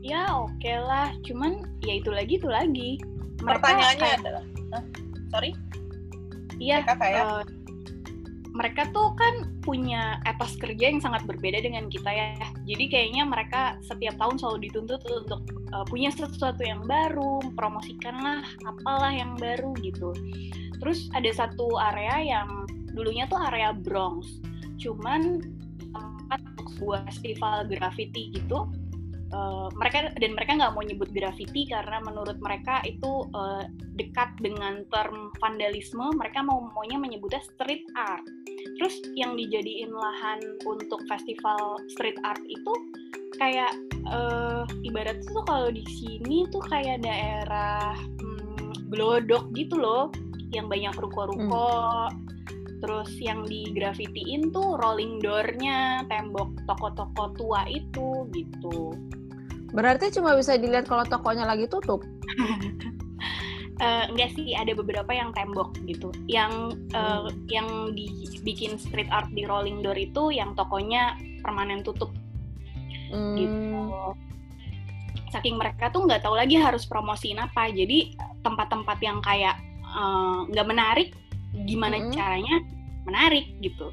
[0.09, 1.13] ya oke lah.
[1.21, 2.97] Cuman ya itu lagi itu lagi.
[3.39, 4.43] Mereka Pertanyaannya kayak- adalah,
[4.75, 4.83] Hah?
[5.31, 5.51] sorry,
[6.59, 7.43] Iya, mereka kayak eh,
[8.51, 12.35] mereka tuh kan punya etos kerja yang sangat berbeda dengan kita ya.
[12.67, 19.13] Jadi kayaknya mereka setiap tahun selalu dituntut untuk eh, punya sesuatu yang baru, promosikanlah apalah
[19.15, 20.11] yang baru gitu.
[20.83, 24.27] Terus ada satu area yang dulunya tuh area Bronx.
[24.81, 25.39] Cuman
[25.95, 26.41] tempat
[26.75, 28.67] sebuah festival graffiti gitu
[29.29, 33.61] Uh, mereka dan mereka nggak mau nyebut graffiti karena menurut mereka itu uh,
[33.93, 38.25] dekat dengan term vandalisme mereka mau maunya menyebutnya street art.
[38.81, 42.73] Terus yang dijadiin lahan untuk festival street art itu
[43.37, 43.69] kayak
[44.09, 50.09] uh, ibarat tuh kalau di sini tuh kayak daerah hmm, glodok gitu loh
[50.49, 52.09] yang banyak ruko-ruko.
[52.09, 52.25] Hmm.
[52.79, 58.95] Terus yang di grafitiin tuh rolling door-nya tembok toko-toko tua itu gitu
[59.73, 62.01] Berarti cuma bisa dilihat kalau tokonya lagi tutup.
[63.81, 66.09] uh, enggak sih, ada beberapa yang tembok gitu.
[66.25, 67.47] Yang uh, hmm.
[67.49, 72.09] yang dibikin street art di Rolling Door itu yang tokonya permanen tutup.
[73.13, 73.35] Hmm.
[73.37, 73.81] Gitu.
[75.29, 77.69] Saking mereka tuh nggak tahu lagi harus promosiin apa.
[77.69, 79.61] Jadi tempat-tempat yang kayak
[80.49, 81.13] nggak uh, menarik,
[81.65, 82.13] gimana hmm.
[82.13, 82.61] caranya
[83.05, 83.89] menarik gitu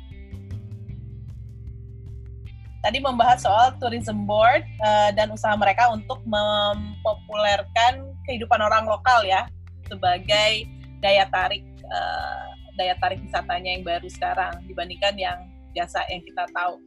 [2.87, 9.51] tadi membahas soal tourism board uh, dan usaha mereka untuk mempopulerkan kehidupan orang lokal ya
[9.91, 10.71] sebagai
[11.03, 12.47] daya tarik uh,
[12.79, 16.79] daya tarik wisatanya yang baru sekarang dibandingkan yang biasa yang kita tahu.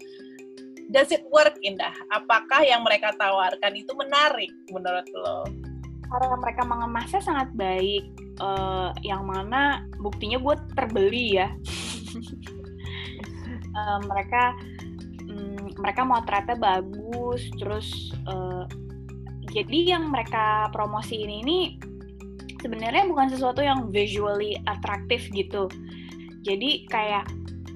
[0.90, 1.94] Does it work, Indah?
[2.10, 5.46] Apakah yang mereka tawarkan itu menarik menurut lo?
[6.10, 8.10] Cara mereka mengemasnya sangat baik.
[8.42, 11.54] Uh, yang mana buktinya gue terbeli ya.
[13.78, 14.58] uh, mereka
[15.80, 18.68] mereka motretnya bagus terus uh,
[19.50, 21.80] jadi yang mereka promosiin ini
[22.62, 25.72] sebenarnya bukan sesuatu yang visually atraktif gitu.
[26.46, 27.26] Jadi kayak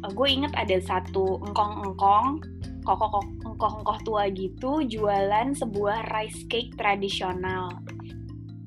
[0.05, 2.43] uh, gue inget ada satu engkong-engkong
[2.83, 7.71] kok engkong-engkong tua gitu jualan sebuah rice cake tradisional.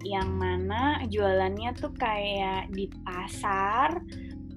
[0.03, 4.03] Yang mana jualannya tuh kayak di pasar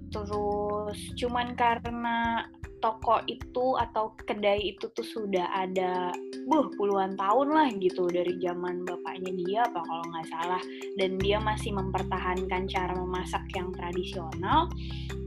[0.10, 6.12] terus cuman karena toko itu atau kedai itu tuh sudah ada
[6.48, 10.62] buh puluhan tahun lah gitu dari zaman bapaknya dia apa kalau nggak salah.
[10.96, 14.72] Dan dia masih mempertahankan cara memasak yang tradisional.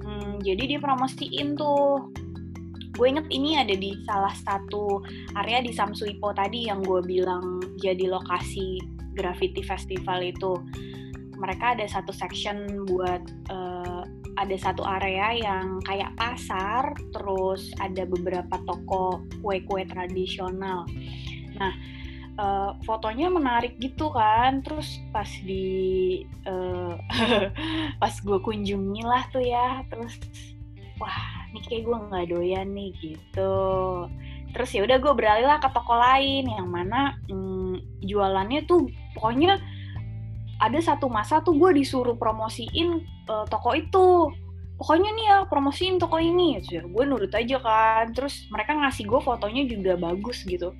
[0.03, 2.11] Hmm, jadi dia promosiin tuh.
[2.93, 5.01] Gue inget ini ada di salah satu
[5.41, 8.85] area di Samsuipo tadi yang gue bilang jadi lokasi
[9.17, 10.61] graffiti festival itu.
[11.41, 13.82] Mereka ada satu section buat uh,
[14.37, 20.89] ada satu area yang kayak pasar, terus ada beberapa toko kue-kue tradisional.
[21.57, 21.73] Nah,
[22.41, 26.97] uh, fotonya menarik gitu kan, terus pas di uh,
[28.03, 30.17] pas gue kunjungi lah tuh ya, terus
[30.97, 33.55] wah ini kayak gue nggak doyan nih gitu.
[34.53, 38.85] Terus ya udah gue beralih lah ke toko lain yang mana hmm, jualannya tuh
[39.17, 39.57] pokoknya
[40.63, 44.31] ada satu masa tuh gue disuruh promosiin uh, toko itu.
[44.79, 46.63] Pokoknya nih ya promosiin toko ini.
[46.71, 48.15] Ya gue nurut aja kan.
[48.15, 50.71] Terus mereka ngasih gue fotonya juga bagus gitu.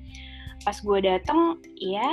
[0.63, 2.07] Pas gue dateng ya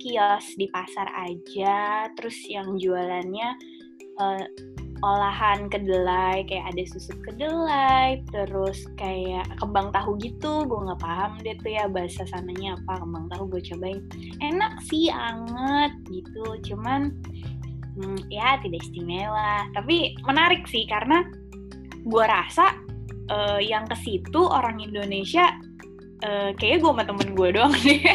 [0.00, 2.08] kios di pasar aja.
[2.16, 3.60] Terus yang jualannya
[4.22, 4.46] uh,
[5.02, 10.62] olahan kedelai kayak ada susu kedelai terus kayak kembang tahu gitu.
[10.64, 14.00] Gue nggak paham deh tuh ya bahasa sananya apa kembang tahu gue cobain.
[14.38, 16.46] Enak sih anget gitu.
[16.70, 17.10] Cuman
[17.98, 19.66] hmm, ya tidak istimewa.
[19.74, 21.26] Tapi menarik sih karena
[22.06, 22.78] gue rasa
[23.30, 25.50] uh, yang ke situ orang Indonesia
[26.24, 28.00] uh, kayaknya gue sama temen gue doang nih.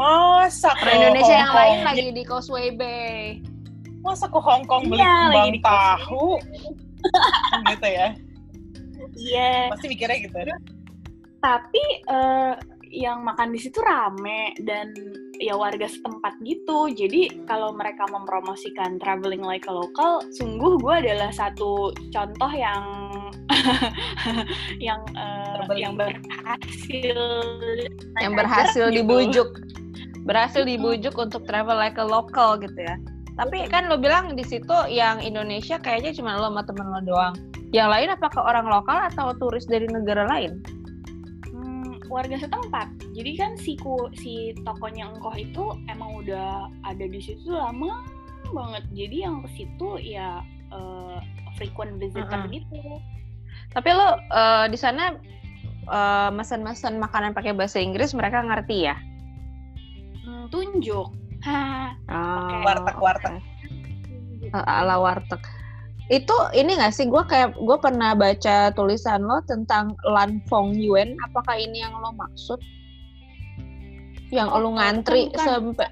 [0.00, 3.42] Masa Orang Indonesia yang lain lagi di Causeway Bay.
[4.00, 6.40] Masa ke Hong Kong beli iya, kembang tahu?
[7.74, 8.08] Gitu ya.
[9.16, 9.52] Iya.
[9.72, 10.36] Pasti mikirnya gitu.
[10.40, 10.56] Ya
[11.40, 12.54] tapi uh,
[12.92, 14.92] yang makan di situ rame dan
[15.40, 16.92] ya warga setempat gitu.
[16.92, 22.84] Jadi kalau mereka mempromosikan traveling like a local, sungguh gue adalah satu contoh yang
[24.86, 27.18] yang uh, yang berhasil
[28.20, 28.96] yang berhasil gitu.
[29.02, 29.48] dibujuk
[30.28, 33.00] berhasil dibujuk untuk travel like a local gitu ya.
[33.40, 37.34] Tapi kan lo bilang di situ yang Indonesia kayaknya cuma lo sama temen lo doang.
[37.72, 40.60] Yang lain apakah orang lokal atau turis dari negara lain?
[42.10, 42.88] Hmm, warga setempat.
[43.14, 48.02] Jadi kan si ku, si tokonya engkoh itu emang udah ada di situ lama
[48.50, 48.82] banget.
[48.90, 50.42] Jadi yang ke situ ya
[50.74, 51.22] uh,
[51.54, 52.50] frequent visitor uh -huh.
[52.50, 52.78] gitu.
[53.70, 55.14] Tapi lo uh, di sana
[55.86, 58.98] uh, mesen-mesen makanan pakai bahasa Inggris mereka ngerti ya?
[60.26, 61.14] Hmm, tunjuk
[62.10, 63.38] oh, warteg-warteg.
[64.42, 64.50] Okay.
[64.50, 65.40] Ala warteg.
[66.10, 67.06] Itu ini gak sih?
[67.06, 71.14] Gue kayak gue pernah baca tulisan lo tentang Lan Fong Yuen.
[71.30, 72.58] Apakah ini yang lo maksud?
[74.34, 75.86] Yang oh, lo ngantri sampai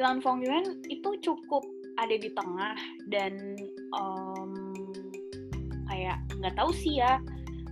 [0.00, 1.60] Lan Fong Yuen itu cukup
[2.00, 2.76] ada di tengah
[3.12, 3.58] dan
[3.92, 4.72] um,
[5.90, 7.18] kayak nggak tahu sih ya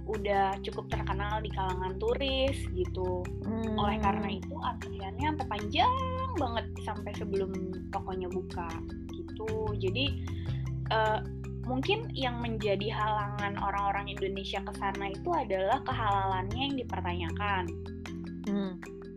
[0.07, 3.24] udah cukup terkenal di kalangan turis gitu.
[3.42, 3.74] Hmm.
[3.81, 7.50] Oleh karena itu antriannya sampai panjang banget sampai sebelum
[7.90, 8.68] tokonya buka
[9.16, 9.74] gitu.
[9.81, 10.05] Jadi
[10.90, 11.20] uh,
[11.66, 17.64] mungkin yang menjadi halangan orang-orang Indonesia ke sana itu adalah kehalalannya yang dipertanyakan.
[18.46, 18.72] Hmm.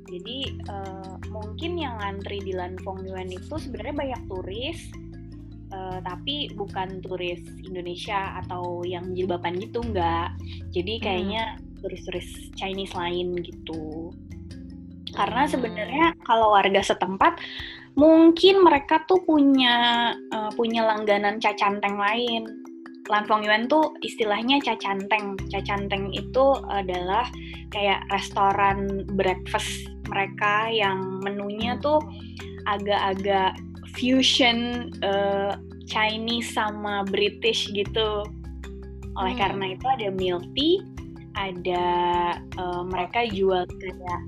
[0.09, 4.79] Jadi uh, mungkin yang ngantri di Lanfong Yuan itu sebenarnya banyak turis,
[5.69, 10.33] uh, tapi bukan turis Indonesia atau yang jilbaban gitu enggak.
[10.73, 11.03] Jadi hmm.
[11.05, 11.43] kayaknya
[11.85, 14.09] turis-turis Chinese lain gitu.
[15.13, 15.51] Karena hmm.
[15.53, 17.37] sebenarnya kalau warga setempat
[17.95, 22.65] mungkin mereka tuh punya uh, punya langganan cacanteng lain.
[23.09, 25.33] Lanfong Yuan tuh istilahnya cacanteng.
[25.49, 27.25] Cacanteng itu adalah
[27.73, 31.97] kayak restoran breakfast mereka yang menunya tuh
[32.69, 33.57] agak-agak
[33.97, 35.57] fusion uh,
[35.89, 38.21] Chinese sama British gitu.
[39.17, 39.41] Oleh hmm.
[39.41, 40.85] karena itu ada milk tea,
[41.33, 41.85] ada
[42.61, 44.21] uh, mereka jual kayak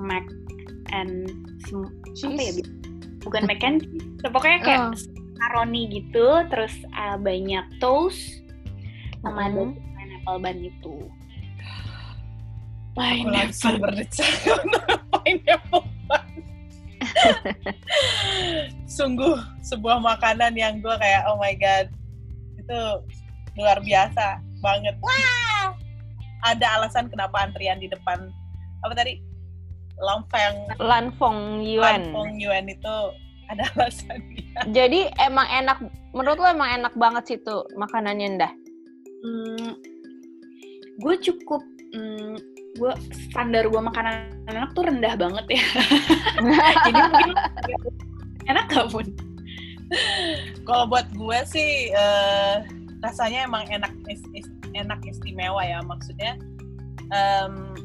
[0.00, 0.24] mac
[0.92, 1.28] and
[2.22, 2.81] apa ya
[3.22, 4.94] bukan cheese pokoknya kayak oh.
[5.38, 8.42] macaroni gitu terus uh, banyak toast
[9.22, 9.78] sama ada hmm.
[9.94, 10.96] pineapple bun itu.
[12.92, 13.78] Pineapple.
[13.78, 14.32] berdecak
[15.14, 16.28] pineapple bun.
[18.98, 21.86] Sungguh sebuah makanan yang gue kayak oh my god
[22.58, 22.80] itu
[23.54, 24.94] luar biasa banget.
[24.98, 25.74] Wah!
[26.42, 28.26] Ada alasan kenapa antrian di depan.
[28.82, 29.22] Apa tadi
[30.00, 32.08] Longfeng Lanfong Yuan.
[32.08, 32.96] Lanfong Yuan itu
[33.50, 35.78] ada alasannya jadi emang enak
[36.16, 38.52] menurut lo emang enak banget sih tuh makanannya ndah
[39.22, 39.70] hmm,
[41.04, 41.60] gue cukup
[41.92, 42.40] hmm,
[42.80, 42.92] gue
[43.28, 45.64] standar gue makanan enak tuh rendah banget ya.
[46.88, 47.32] Jadi mungkin
[48.48, 49.06] enak gak pun
[50.64, 52.64] kalau buat gue sih uh,
[53.04, 56.40] rasanya emang enak is, is, enak istimewa ya maksudnya.
[57.12, 57.76] Um,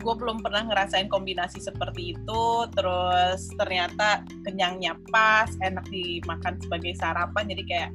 [0.00, 2.42] gue belum pernah ngerasain kombinasi seperti itu.
[2.74, 7.90] Terus ternyata kenyangnya pas enak dimakan sebagai sarapan jadi kayak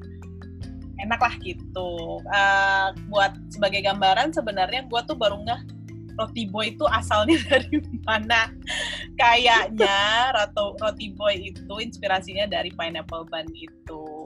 [1.04, 2.22] enak lah gitu.
[2.30, 5.62] Uh, buat sebagai gambaran sebenarnya gue tuh baru nggak
[6.15, 8.54] roti boy itu asalnya dari mana.
[9.20, 14.24] Kayaknya roti roti boy itu inspirasinya dari pineapple bun itu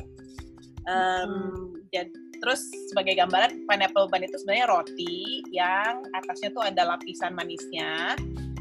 [0.89, 1.65] um, hmm.
[1.93, 8.15] jadi terus sebagai gambaran pineapple bun itu sebenarnya roti yang atasnya tuh ada lapisan manisnya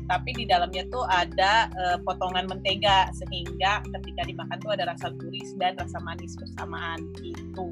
[0.08, 5.44] tapi di dalamnya tuh ada uh, potongan mentega sehingga ketika dimakan tuh ada rasa gurih
[5.60, 7.68] dan rasa manis bersamaan gitu.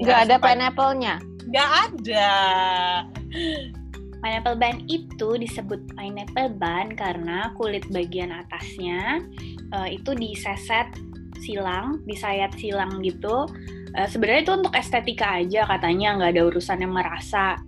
[0.00, 1.20] Nggak ada pineapple-nya?
[1.52, 2.32] Nggak ada.
[4.20, 9.20] Pineapple bun itu disebut pineapple bun karena kulit bagian atasnya
[9.76, 10.88] uh, itu diseset
[11.44, 13.44] silang, disayat silang gitu.
[13.96, 17.58] Uh, Sebenarnya itu untuk estetika aja katanya nggak ada urusannya merasa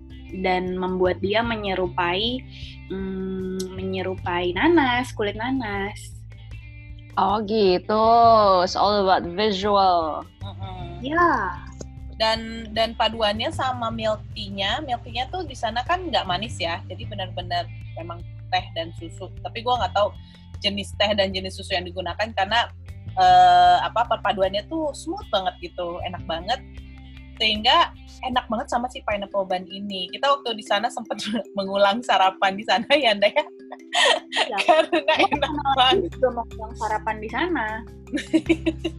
[0.40, 2.40] dan membuat dia menyerupai
[2.88, 6.16] hmm, menyerupai nanas, kulit nanas.
[7.20, 8.08] Oh gitu,
[8.64, 10.24] it's all about visual.
[10.40, 11.04] Mm-hmm.
[11.04, 11.60] Ya.
[12.16, 16.80] Dan dan paduannya sama milk tea-nya, milk tea-nya tuh di sana kan nggak manis ya,
[16.88, 17.68] jadi benar-benar
[18.00, 19.28] memang teh dan susu.
[19.44, 20.08] Tapi gue nggak tahu
[20.64, 22.70] jenis teh dan jenis susu yang digunakan karena
[23.18, 26.60] uh, apa perpaduannya tuh smooth banget gitu, enak banget
[27.42, 27.90] sehingga
[28.22, 30.06] enak banget sama si pineapple bun ini.
[30.14, 31.18] Kita waktu di sana sempat
[31.58, 33.44] mengulang sarapan di sana ya, Anda ya.
[34.46, 34.56] ya.
[34.68, 36.14] Karena enak banget.
[36.22, 37.66] Mengulang sarapan di sana.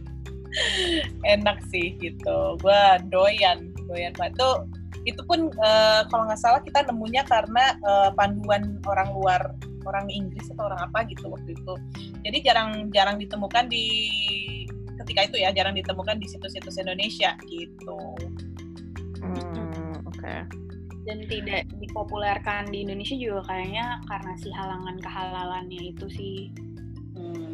[1.34, 2.60] enak sih gitu.
[2.60, 4.36] Gua doyan, doyan banget.
[4.36, 4.68] Tuh
[5.04, 9.42] itu pun uh, kalau nggak salah kita nemunya karena uh, panduan orang luar
[9.84, 11.74] orang Inggris atau orang apa gitu waktu itu.
[12.24, 13.86] Jadi jarang jarang ditemukan di
[15.04, 17.98] ketika itu ya jarang ditemukan di situs-situs Indonesia gitu.
[19.20, 20.18] Hmm, oke.
[20.20, 20.40] Okay.
[21.04, 26.36] Dan tidak dipopulerkan di Indonesia juga kayaknya karena si halangan kehalalannya itu sih.
[27.14, 27.52] Hmm.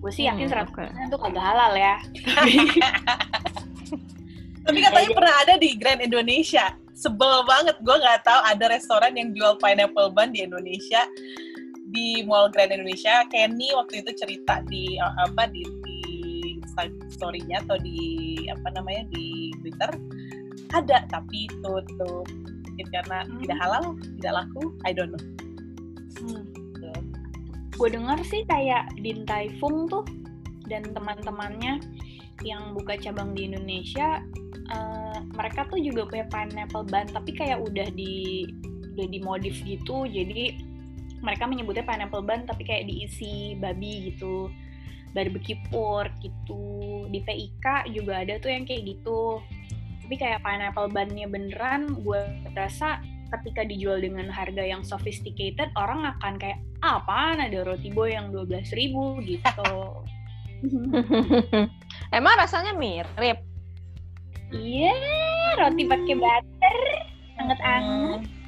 [0.00, 0.88] Gue sih yakin hmm, okay.
[0.88, 2.00] itu kagak halal ya.
[4.64, 6.72] Tapi katanya pernah ada di Grand Indonesia.
[7.00, 11.00] Sebel banget, gue nggak tahu ada restoran yang jual pineapple bun di Indonesia
[11.90, 13.24] di Mall Grand Indonesia.
[13.32, 15.64] Kenny waktu itu cerita di apa di
[17.12, 19.90] story-nya atau di apa namanya di Twitter
[20.72, 22.24] ada tapi tutup
[22.80, 23.38] mungkin karena hmm.
[23.44, 23.84] tidak halal
[24.16, 25.24] tidak laku I don't know
[26.24, 26.44] hmm.
[26.80, 26.88] so.
[27.76, 30.06] gue dengar sih kayak Din Tai Fung tuh
[30.64, 31.82] dan teman-temannya
[32.40, 34.24] yang buka cabang di Indonesia
[34.70, 38.46] uh, mereka tuh juga punya pineapple bun tapi kayak udah di
[38.96, 40.06] udah dimodif gitu.
[40.06, 40.58] Jadi
[41.20, 44.48] mereka menyebutnya pineapple bun tapi kayak diisi babi gitu.
[45.10, 47.06] Barbecue pork gitu.
[47.10, 49.42] Di PIK juga ada tuh yang kayak gitu.
[50.06, 52.22] Tapi kayak pineapple bun-nya beneran gue
[52.54, 58.10] rasa ketika dijual dengan harga yang sophisticated orang akan kayak ah, apaan ada roti boy
[58.10, 59.22] yang dua belas ribu?
[59.22, 59.70] gitu.
[62.16, 63.49] Emang rasanya mirip?
[64.54, 64.94] Iya
[65.58, 66.78] roti pakai butter.
[67.40, 68.40] Anget-anget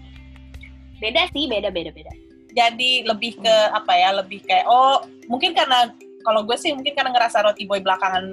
[1.03, 2.13] beda sih beda beda beda.
[2.55, 4.15] Jadi lebih ke apa ya?
[4.15, 5.91] Lebih kayak oh mungkin karena
[6.23, 8.31] kalau gue sih mungkin karena ngerasa roti boy belakangan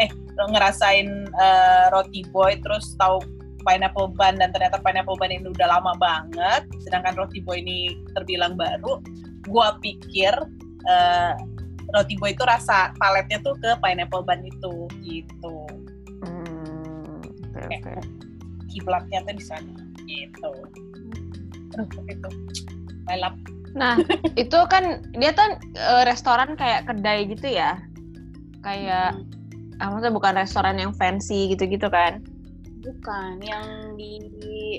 [0.00, 0.08] eh
[0.40, 3.20] ngerasain eh, roti boy terus tahu
[3.60, 8.56] pineapple bun dan ternyata pineapple bun ini udah lama banget sedangkan roti boy ini terbilang
[8.56, 9.04] baru
[9.44, 10.32] gue pikir
[10.88, 11.32] eh,
[11.92, 15.68] roti boy itu rasa paletnya tuh ke pineapple bun itu gitu
[17.50, 18.02] Hmm, oke, oke.
[18.70, 19.74] kiblatnya tuh di sana
[20.06, 20.50] gitu
[21.78, 22.28] Aduh, itu
[23.10, 23.38] love
[23.70, 23.94] Nah,
[24.42, 27.78] itu kan dia kan eh, restoran kayak kedai gitu ya.
[28.66, 29.14] Kayak
[29.78, 32.22] ah, maksudnya bukan restoran yang fancy gitu-gitu kan.
[32.80, 34.16] bukan yang di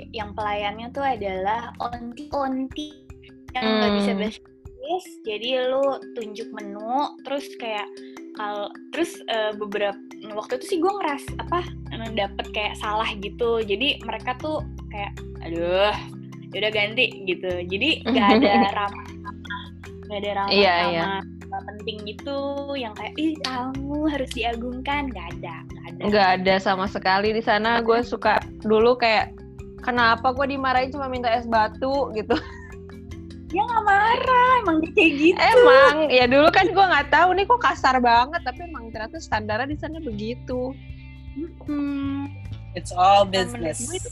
[0.09, 3.05] yang pelayannya tuh adalah onti-onti
[3.53, 3.99] yang nggak Hmm.
[4.01, 4.41] bisa bahasa
[4.81, 7.85] Inggris jadi lu tunjuk menu terus kayak
[8.33, 9.97] kalau terus eh, beberapa
[10.33, 11.61] waktu itu sih gue ngeras apa
[12.17, 15.13] dapet kayak salah gitu jadi mereka tuh kayak
[15.45, 15.93] aduh
[16.51, 19.05] udah ganti gitu jadi nggak ada ramah-ramah
[20.09, 21.05] nggak ada ramah-ramah Iya, iya.
[21.51, 22.39] penting gitu
[22.79, 27.43] yang kayak ih kamu harus diagungkan nggak ada nggak ada Nggak ada sama sekali di
[27.43, 27.83] sana.
[27.83, 29.35] Gue suka dulu kayak
[29.83, 32.33] kenapa gue dimarahin cuma minta es batu gitu.
[33.51, 37.45] dia nggak marah emang dia kayak gitu Emang ya dulu kan gue nggak tahu nih
[37.45, 40.71] kok kasar banget tapi emang ternyata standarnya di sana begitu.
[41.67, 42.31] Hmm,
[42.75, 44.09] it's all menurut business itu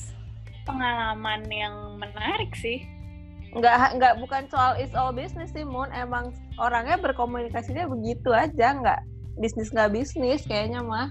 [0.63, 2.85] pengalaman yang menarik sih
[3.49, 5.89] Nggak nggak bukan soal is all business sih Moon.
[5.89, 6.29] Emang
[6.61, 9.01] orangnya berkomunikasinya begitu aja nggak
[9.41, 11.09] bisnis nggak bisnis kayaknya mah.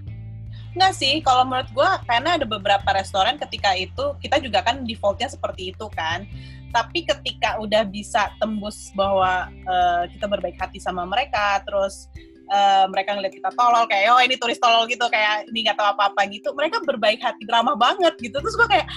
[0.79, 5.27] Nggak sih, kalau menurut gue karena ada beberapa restoran ketika itu kita juga kan defaultnya
[5.27, 6.29] seperti itu kan.
[6.75, 12.09] Tapi ketika udah bisa tembus bahwa eh, kita berbaik hati sama mereka, terus
[12.49, 15.89] eh, mereka ngeliat kita tolol kayak oh ini turis tolol gitu kayak ini nggak tahu
[15.97, 18.37] apa-apa gitu, mereka berbaik hati ramah banget gitu.
[18.39, 18.89] Terus gue kayak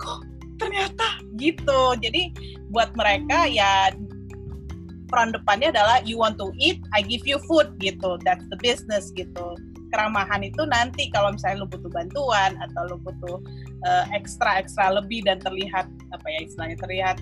[0.00, 0.20] kok
[0.56, 1.96] ternyata gitu.
[2.00, 2.32] Jadi
[2.72, 3.92] buat mereka ya
[5.06, 8.18] peran depannya adalah you want to eat, I give you food gitu.
[8.26, 13.40] That's the business gitu keramahan itu nanti kalau misalnya lu butuh bantuan atau lu butuh
[13.88, 17.16] eh, ekstra ekstra lebih dan terlihat apa ya istilahnya terlihat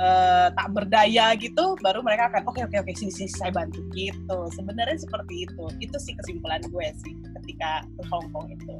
[0.00, 4.38] eh, tak berdaya gitu baru mereka akan oke oke oke sini sini saya bantu gitu.
[4.56, 5.64] Sebenarnya seperti itu.
[5.84, 8.72] Itu sih kesimpulan gue sih ketika ke Hong Kong itu.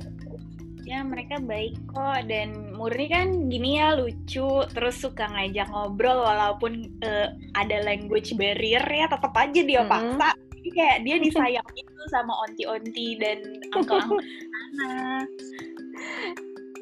[0.85, 2.29] Ya mereka baik kok.
[2.29, 4.65] Dan Murni kan gini ya lucu.
[4.73, 9.93] Terus suka ngajak ngobrol walaupun eh, ada language barrier ya tetap aja dia Mm-mm.
[9.93, 10.29] paksa.
[10.65, 11.69] Jadi kayak dia disayang
[12.05, 13.39] gitu sama onti-onti dan
[13.73, 14.21] angkel-angkel
[14.77, 15.25] sana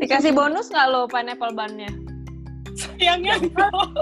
[0.03, 1.87] Dikasih bonus nggak lo pineapple bun-nya?
[2.75, 3.39] sayangnya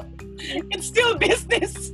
[0.73, 1.93] it's still business.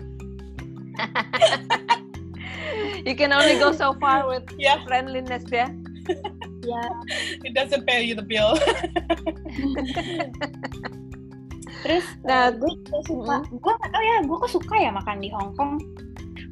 [3.02, 4.78] You can only go so far with Yeah.
[4.86, 5.66] friendliness ya.
[6.62, 6.82] ya.
[7.42, 8.54] It doesn't pay you the bill.
[11.82, 15.32] Terus Nah, gue juga suka gue gak tau ya gue kok suka ya makan di
[15.34, 15.80] Hong Kong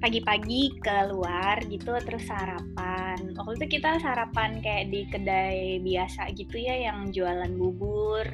[0.05, 3.17] pagi-pagi keluar gitu terus sarapan.
[3.41, 8.29] Waktu itu kita sarapan kayak di kedai biasa gitu ya yang jualan bubur.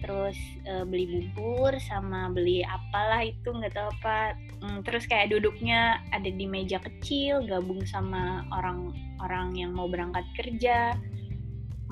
[0.00, 4.32] Terus eh, beli bubur sama beli apalah itu nggak tahu apa.
[4.64, 10.96] Hmm, terus kayak duduknya ada di meja kecil gabung sama orang-orang yang mau berangkat kerja.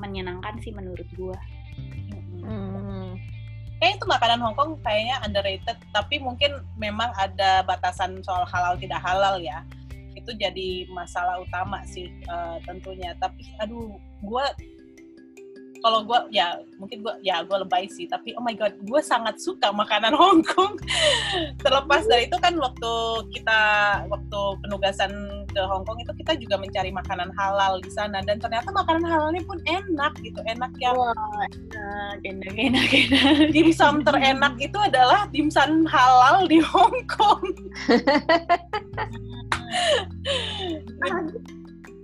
[0.00, 1.36] Menyenangkan sih menurut gua.
[2.40, 2.91] Hmm.
[3.82, 9.02] Kayaknya itu makanan Hong Kong kayaknya underrated, tapi mungkin memang ada batasan soal halal tidak
[9.02, 9.66] halal ya.
[10.14, 13.10] Itu jadi masalah utama sih eh, tentunya.
[13.18, 14.44] Tapi aduh, gue
[15.82, 18.06] kalau gue ya mungkin gue ya gue lebay sih.
[18.06, 20.78] Tapi oh my god, gue sangat suka makanan Hong Kong.
[21.58, 22.92] Terlepas dari itu kan waktu
[23.34, 23.60] kita
[24.06, 25.10] waktu penugasan
[25.52, 29.44] ke Hong Kong itu kita juga mencari makanan halal di sana dan ternyata makanan halalnya
[29.44, 31.12] pun enak gitu, enak yang wah
[32.24, 37.44] enak enak enak enak dimsum terenak itu adalah dimsum halal di Hong Kong.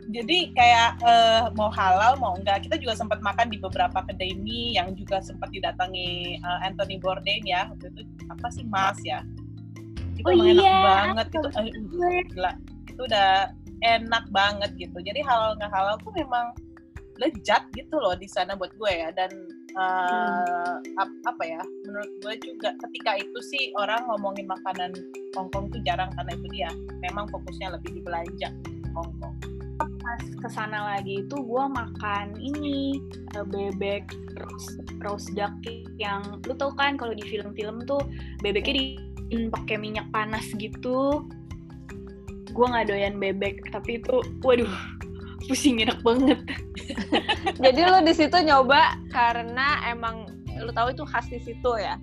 [0.09, 4.81] Jadi kayak eh, mau halal mau enggak, kita juga sempat makan di beberapa kedai mie
[4.81, 7.69] yang juga sempat didatangi eh, Anthony Bourdain ya.
[7.69, 9.21] Waktu itu apa sih Mas ya?
[10.17, 11.49] Itu Oh enak iya, banget itu.
[11.61, 12.53] eh, gila.
[12.99, 13.55] Itu udah
[13.87, 14.99] enak banget gitu.
[14.99, 16.51] Jadi halal nggak halal tuh memang
[17.19, 19.15] lejat gitu loh di sana buat gue ya.
[19.15, 19.31] Dan
[19.79, 24.91] eh, ap- apa ya menurut gue juga ketika itu sih orang ngomongin makanan
[25.39, 28.51] Hongkong tuh jarang karena itu dia memang fokusnya lebih di belanja
[28.99, 32.99] Hongkong pas ke sana lagi itu gue makan ini
[33.37, 34.09] uh, bebek
[34.41, 35.53] roast roast duck
[36.01, 38.01] yang lu tau kan kalau di film-film tuh
[38.43, 38.85] bebeknya di
[39.53, 41.29] pakai minyak panas gitu
[42.51, 44.71] gue nggak doyan bebek tapi itu waduh
[45.49, 46.39] pusing enak banget.
[47.65, 50.29] Jadi lu di situ nyoba karena emang
[50.61, 51.97] lu tahu itu khas di situ ya?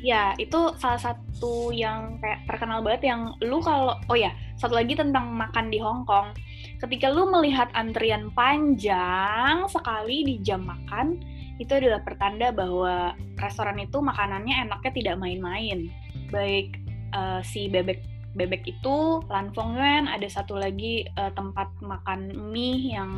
[0.00, 4.96] Ya itu salah satu yang kayak terkenal banget yang lu kalau oh ya satu lagi
[4.96, 6.32] tentang makan di Hong Kong.
[6.80, 11.20] Ketika lu melihat antrian panjang sekali di jam makan
[11.60, 15.92] itu adalah pertanda bahwa restoran itu makanannya enaknya tidak main-main.
[16.32, 16.80] Baik
[17.12, 18.00] uh, si bebek
[18.34, 23.10] bebek itu Lan Fong Yuan ada satu lagi uh, tempat makan mie yang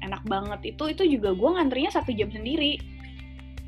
[0.00, 0.76] enak banget.
[0.76, 2.80] Itu itu juga gue ngantrinya satu jam sendiri.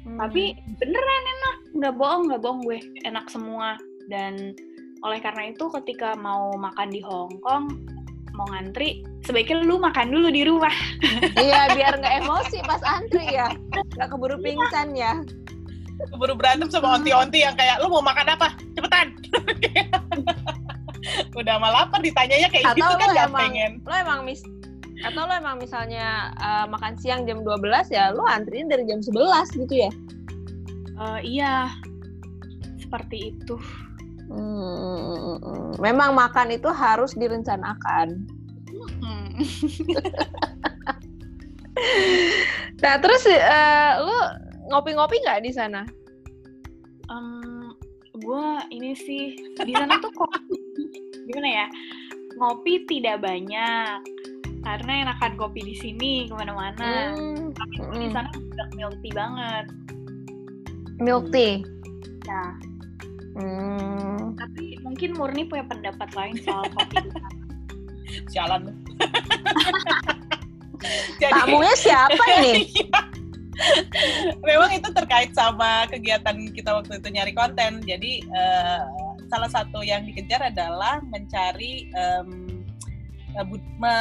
[0.00, 0.16] Hmm.
[0.16, 1.56] tapi beneran enak.
[1.76, 2.80] Nggak bohong nggak bohong gue.
[3.04, 3.76] Enak semua.
[4.08, 4.56] Dan
[5.04, 7.64] oleh karena itu ketika mau makan di Hong Kong
[8.32, 10.72] mau ngantri sebaiknya lu makan dulu di rumah.
[11.36, 13.52] Iya biar nggak emosi pas antri ya.
[13.96, 15.20] Nggak keburu pingsan ya.
[16.16, 18.56] Keburu berantem sama onti-onti yang kayak lu mau makan apa?
[18.72, 19.12] Cepetan
[21.40, 24.40] udah malah lapar ditanyanya kayak atau gitu kan gak emang, pengen lo emang mis
[25.00, 29.60] atau lo emang misalnya uh, makan siang jam 12 ya lo antriin dari jam 11
[29.66, 29.90] gitu ya
[31.00, 31.72] uh, iya
[32.80, 33.56] seperti itu
[34.30, 38.22] Hmm, memang makan itu harus direncanakan.
[39.02, 39.28] Hmm.
[42.82, 44.16] nah terus uh, lu
[44.70, 45.82] ngopi-ngopi nggak di sana?
[47.10, 47.74] Um,
[48.22, 49.34] gue ini sih
[49.66, 50.30] di sana tuh kok
[51.30, 51.66] gimana ya
[52.38, 53.98] ngopi tidak banyak
[54.60, 57.16] karena enakan kopi di sini ke mana-mana.
[57.16, 57.48] Hmm.
[57.56, 57.96] Tapi hmm.
[57.96, 59.64] di sana udah milk tea banget.
[61.00, 61.64] Milk tea.
[62.28, 62.44] Ya.
[63.40, 64.36] Hmm.
[64.36, 67.08] Tapi mungkin Murni punya pendapat lain soal kopi.
[68.28, 68.68] Jalan.
[71.20, 72.68] Jadi, Tamunya siapa ini?
[74.48, 77.84] Memang itu terkait sama kegiatan kita waktu itu nyari konten.
[77.84, 78.80] Jadi uh,
[79.30, 82.66] salah satu yang dikejar adalah mencari um,
[83.78, 83.94] me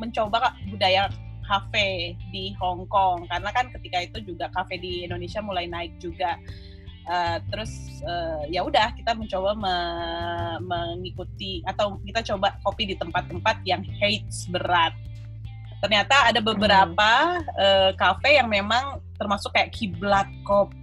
[0.00, 1.12] mencoba budaya
[1.44, 6.40] kafe di Hong Kong karena kan ketika itu juga kafe di Indonesia mulai naik juga
[7.02, 9.74] Uh, terus uh, ya udah kita mencoba me
[10.62, 14.94] mengikuti atau kita coba kopi di tempat-tempat yang hates berat.
[15.82, 17.42] Ternyata ada beberapa
[17.98, 18.34] kafe hmm.
[18.34, 20.78] uh, yang memang termasuk kayak kiblat kopi,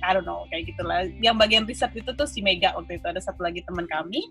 [0.00, 1.06] I don't know kayak gitulah.
[1.20, 4.22] Yang bagian riset itu tuh si Mega waktu itu ada satu lagi teman kami,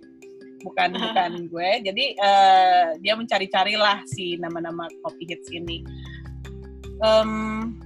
[0.64, 1.70] bukan bukan gue.
[1.86, 5.84] Jadi uh, dia mencari-carilah si nama-nama kopi hits ini.
[7.00, 7.80] Um,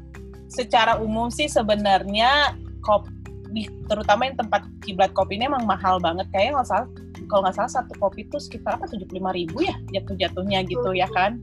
[0.49, 6.61] secara umum sih sebenarnya kopi terutama yang tempat kiblat kopi ini emang mahal banget kayaknya
[6.61, 6.87] nggak salah
[7.29, 10.89] kalau nggak salah satu kopi itu sekitar apa tujuh puluh ribu ya jatuh jatuhnya gitu
[10.93, 11.37] ya kan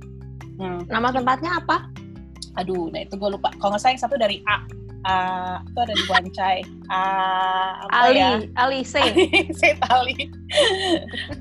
[0.59, 0.91] hmm.
[0.91, 1.87] nama tempatnya apa
[2.59, 4.67] aduh nah itu gue lupa kalau nggak salah yang satu dari A
[5.07, 6.57] uh, itu ada di Wancai
[6.93, 8.31] uh, Ali ya?
[8.57, 8.95] Ali C
[9.55, 10.29] C Ali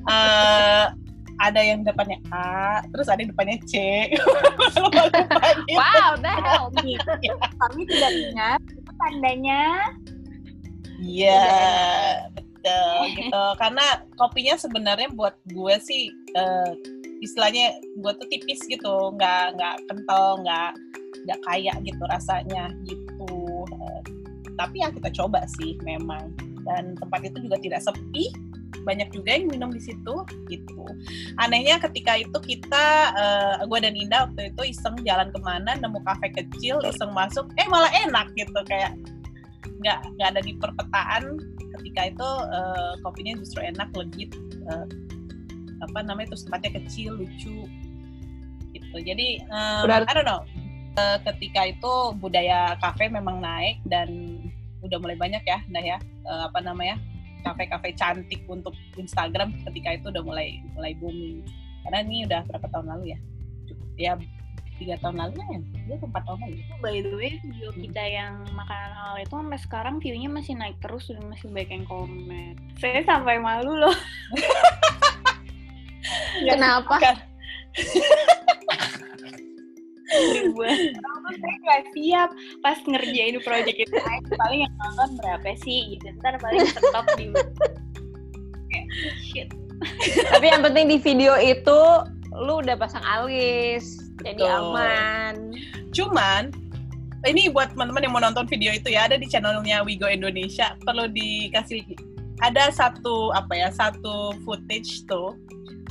[0.07, 0.93] uh,
[1.39, 3.75] ada yang depannya A, terus ada yang depannya C.
[5.79, 6.67] wow, the hell.
[7.63, 9.63] Kami tidak ingat itu tandanya.
[10.99, 11.47] Iya,
[12.35, 13.43] betul gitu.
[13.55, 16.75] Karena kopinya sebenarnya buat gue sih uh,
[17.23, 20.75] istilahnya gue tuh tipis gitu, nggak nggak kental, nggak
[21.23, 23.08] nggak kaya gitu rasanya gitu.
[24.59, 26.35] Tapi yang kita coba sih memang.
[26.67, 28.35] Dan tempat itu juga tidak sepi.
[28.83, 30.83] Banyak juga yang minum di situ gitu.
[31.39, 35.79] Anehnya ketika itu kita uh, eh, gue dan Indah waktu itu iseng jalan ke mana
[35.79, 38.59] nemu kafe kecil iseng masuk eh malah enak gitu.
[38.67, 38.99] Kayak
[39.79, 41.23] nggak nggak ada di perpetaan
[41.79, 44.31] ketika itu uh, kopinya justru enak legit
[44.67, 44.87] uh,
[45.79, 47.57] apa namanya itu tempatnya kecil lucu
[48.75, 48.97] gitu.
[48.99, 50.43] Jadi um, I don't know.
[50.97, 54.38] Uh, ketika itu budaya kafe memang naik dan
[54.89, 56.97] udah mulai banyak ya dah ya uh, apa namanya
[57.43, 61.43] kafe-kafe cantik untuk Instagram ketika itu udah mulai mulai booming.
[61.87, 63.19] Karena ini udah berapa tahun lalu ya?
[63.95, 64.13] Ya
[64.79, 65.59] tiga tahun lalu ya?
[65.87, 66.55] Dia empat tahun lalu.
[66.83, 67.79] By the way video hmm.
[67.87, 71.85] kita yang makanan halal itu sampai sekarang view-nya masih naik terus dan masih banyak yang
[71.87, 72.55] komen.
[72.79, 73.95] Saya sampai malu loh.
[76.39, 76.99] Kenapa
[80.13, 80.77] ribuan.
[80.97, 82.29] Orang saya nggak siap
[82.65, 83.95] pas ngerjain project itu
[84.35, 85.95] paling yang nonton berapa sih?
[85.95, 86.09] Gitu.
[86.19, 87.31] Ntar paling stop di
[89.29, 89.47] shit.
[90.29, 91.79] Tapi yang penting di video itu
[92.35, 95.55] lu udah pasang alis jadi aman.
[95.95, 96.51] Cuman
[97.27, 100.75] ini buat teman-teman yang mau nonton video itu ya ada di channelnya Wigo Indonesia.
[100.83, 101.83] Perlu dikasih
[102.39, 105.35] ada satu apa ya satu footage tuh.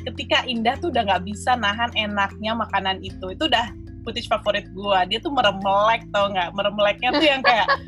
[0.04, 3.32] Ketika Indah tuh udah nggak bisa nahan enaknya makanan itu.
[3.36, 3.72] Itu udah
[4.02, 5.04] footage favorit gua.
[5.06, 6.54] Dia tuh meremelek tau nggak?
[6.54, 7.68] Meremeleknya tuh yang kayak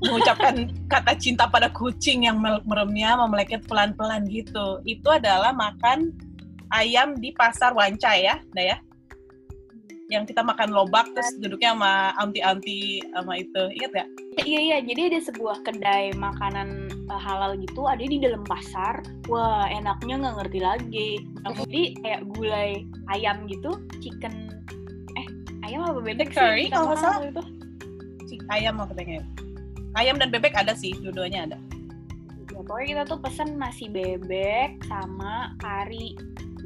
[0.00, 4.80] mengucapkan kata cinta pada kucing yang meremnya memeleknya pelan-pelan gitu.
[4.88, 6.16] Itu adalah makan
[6.72, 8.78] ayam di pasar Wanca ya Dah ya.
[10.10, 13.62] Yang kita makan lobak terus duduknya sama anti-anti sama itu.
[13.78, 14.08] Ingat gak?
[14.42, 14.76] Iya iya.
[14.82, 19.06] Jadi ada sebuah kedai makanan uh, halal gitu ada di dalam pasar.
[19.30, 21.10] Wah enaknya nggak ngerti lagi.
[21.46, 22.82] Jadi kayak gulai
[23.14, 24.49] ayam gitu chicken eh
[25.70, 26.34] ayam apa bebek?
[26.34, 27.22] Curry kalau nggak salah.
[27.22, 27.42] itu?
[28.50, 29.22] Ayam apa pengen
[29.98, 31.58] ayam dan bebek ada sih dua-duanya ada.
[32.50, 36.18] Ya pokoknya kita tuh pesen nasi bebek sama kari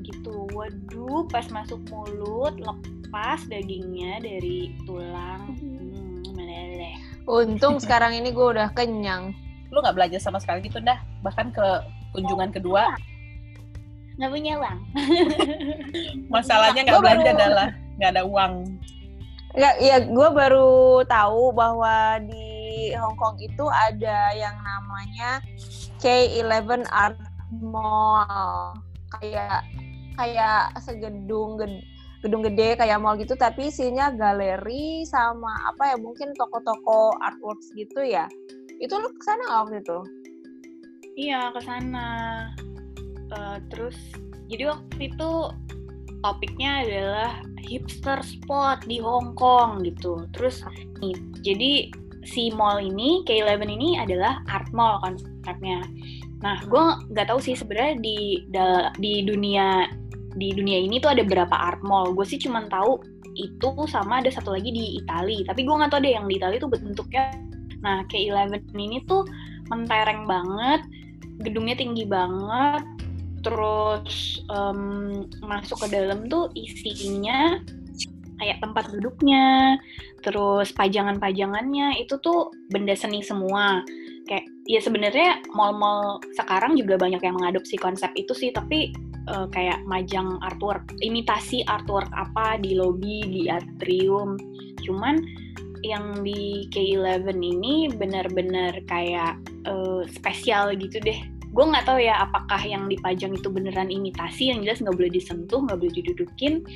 [0.05, 0.49] gitu.
[0.53, 5.57] Waduh pas masuk mulut lepas dagingnya dari tulang.
[5.57, 6.97] Hmm, meleleh.
[7.25, 9.33] Untung sekarang ini gue udah kenyang.
[9.73, 11.65] Lu nggak belajar sama sekali gitu dah bahkan ke
[12.13, 12.93] kunjungan kedua.
[14.15, 14.79] nggak punya uang.
[16.35, 18.79] Masalahnya nggak belanja adalah nggak ada uang
[19.55, 25.39] nggak ya gue baru tahu bahwa di Hong Kong itu ada yang namanya
[26.03, 27.19] K11 Art
[27.63, 28.75] Mall.
[29.15, 29.63] Kayak
[30.19, 31.71] kayak segedung ged,
[32.27, 38.03] gedung gede kayak mall gitu tapi isinya galeri sama apa ya mungkin toko-toko artworks gitu
[38.03, 38.27] ya.
[38.83, 39.99] Itu lu ke sana waktu itu?
[41.15, 42.07] Iya ke sana
[43.31, 43.95] uh, terus
[44.51, 45.31] jadi waktu itu
[46.25, 50.65] topiknya adalah hipster spot di Hong Kong gitu terus
[51.05, 51.73] nih jadi
[52.25, 55.85] si mall ini K11 ini adalah art mall konsepnya
[56.45, 58.45] Nah, gue nggak tahu sih sebenarnya di
[59.01, 59.89] di dunia
[60.37, 62.13] di dunia ini tuh ada berapa art mall.
[62.13, 63.01] Gue sih cuma tahu
[63.35, 65.49] itu sama ada satu lagi di Italia.
[65.49, 67.33] Tapi gue nggak tahu deh yang di Italia tuh bentuknya.
[67.81, 69.25] Nah, K11 ini tuh
[69.73, 70.85] mentereng banget,
[71.41, 72.85] gedungnya tinggi banget,
[73.45, 77.61] terus um, masuk ke dalam tuh isinya
[78.43, 79.79] kayak tempat duduknya,
[80.27, 83.85] terus pajangan-pajangannya itu tuh benda seni semua.
[84.27, 88.91] Kayak ya sebenarnya mall-mall sekarang juga banyak yang mengadopsi konsep itu sih, tapi
[89.31, 94.35] uh, kayak majang artwork, imitasi artwork apa di lobby, di atrium.
[94.83, 95.21] Cuman
[95.85, 99.37] yang di K11 ini benar-benar kayak
[99.69, 101.21] uh, spesial gitu deh.
[101.55, 105.63] Gue nggak tahu ya apakah yang dipajang itu beneran imitasi, yang jelas nggak boleh disentuh,
[105.63, 106.67] nggak boleh didudukin.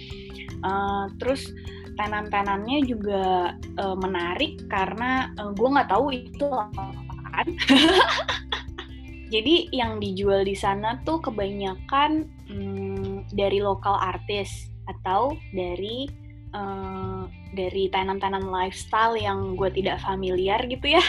[0.62, 1.50] Uh, terus
[1.98, 3.52] tenan-tenannya juga
[3.82, 7.46] uh, menarik karena uh, gue nggak tahu itu apaan.
[9.34, 16.08] Jadi yang dijual di sana tuh kebanyakan hmm, dari lokal artis atau dari
[16.56, 21.04] uh, dari tenan-tenan lifestyle yang gue tidak familiar gitu ya.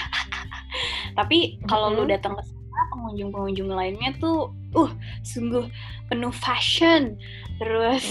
[1.18, 2.08] Tapi kalau mm-hmm.
[2.08, 2.44] lu datang ke
[2.80, 4.92] sana, pengunjung-pengunjung lainnya tuh, uh,
[5.28, 5.68] sungguh
[6.08, 7.20] penuh fashion.
[7.60, 8.04] Terus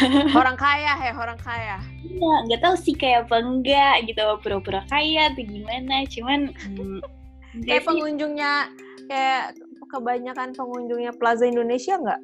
[0.00, 0.32] mm.
[0.40, 5.32] orang kaya ya orang kaya iya nggak tahu sih kayak apa enggak gitu pura-pura kaya
[5.32, 7.00] atau gimana cuman hmm,
[7.64, 8.68] kayak pengunjungnya
[9.08, 9.56] kayak
[9.90, 12.20] kebanyakan pengunjungnya Plaza Indonesia nggak?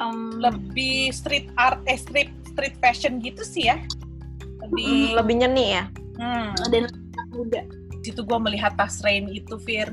[0.00, 3.76] Um, lebih street art, eh street street fashion gitu sih ya.
[4.64, 5.84] Lebih hmm, lebih nyeni ya.
[6.16, 6.52] Hmm.
[6.72, 6.88] Dan
[7.32, 7.62] muda.
[8.00, 9.92] Situ gue melihat tas Rain itu, Fir.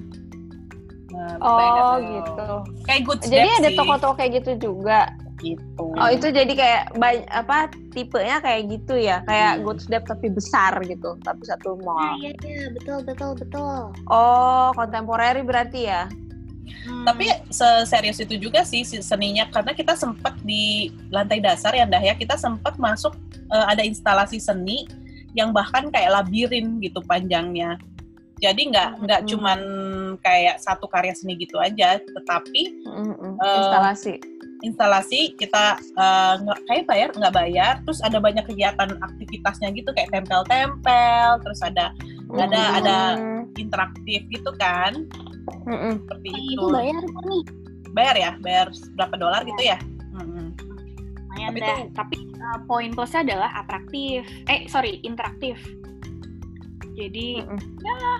[1.14, 2.47] Nah, oh gitu.
[2.89, 5.86] Kayak good Jadi ada toko-toko kayak gitu juga gitu.
[5.99, 6.84] Oh itu jadi kayak
[7.30, 9.64] apa tipenya kayak gitu ya, kayak hmm.
[9.68, 12.18] good step tapi besar gitu, tapi satu mall.
[12.24, 13.91] Iya iya betul betul betul.
[14.07, 16.07] Oh kontemporeri berarti ya.
[16.88, 17.03] Hmm.
[17.03, 17.28] Tapi
[17.86, 22.39] serius itu juga sih seninya karena kita sempat di lantai dasar ya Dah ya kita
[22.39, 23.11] sempat masuk
[23.51, 24.88] uh, ada instalasi seni
[25.36, 27.76] yang bahkan kayak labirin gitu panjangnya.
[28.44, 29.02] Jadi nggak hmm.
[29.08, 29.30] nggak hmm.
[29.32, 29.60] cuman
[30.20, 33.16] kayak satu karya seni gitu aja, tetapi hmm.
[33.16, 33.34] hmm.
[33.39, 34.14] Uh, instalasi
[34.64, 36.39] instalasi kita uh,
[36.72, 41.91] kayak bayar nggak bayar terus ada banyak kegiatan aktivitasnya gitu kayak tempel-tempel terus ada
[42.32, 42.39] mm.
[42.39, 42.98] ada ada
[43.60, 45.04] interaktif gitu kan
[45.68, 47.44] mm seperti oh, itu itu bayar nih
[47.91, 49.78] bayar ya bayar berapa dolar gitu ya
[50.16, 50.48] mm-hmm.
[51.36, 51.78] tapi deh.
[51.84, 55.60] Itu, tapi uh, poin plusnya adalah atraktif eh sorry interaktif
[56.94, 57.84] jadi mm-hmm.
[57.84, 58.16] ya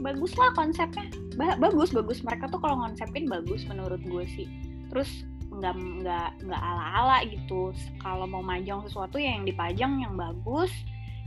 [0.00, 1.06] bagus lah konsepnya.
[1.38, 2.20] Ba- bagus bagus.
[2.24, 4.48] Mereka tuh kalau konsepin bagus menurut gue sih.
[4.90, 7.70] Terus nggak nggak nggak ala-ala gitu.
[8.00, 10.72] Kalau mau majang sesuatu ya yang dipajang yang bagus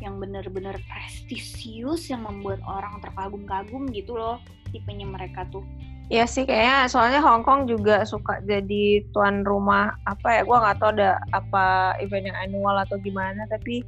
[0.03, 4.43] yang bener-bener prestisius yang membuat orang terkagum-kagum gitu loh
[4.75, 5.63] tipenya mereka tuh.
[6.11, 6.86] Iya sih kayaknya.
[6.91, 11.95] Soalnya Hong Kong juga suka jadi tuan rumah apa ya gue nggak tahu ada apa
[12.03, 13.81] event yang annual atau gimana tapi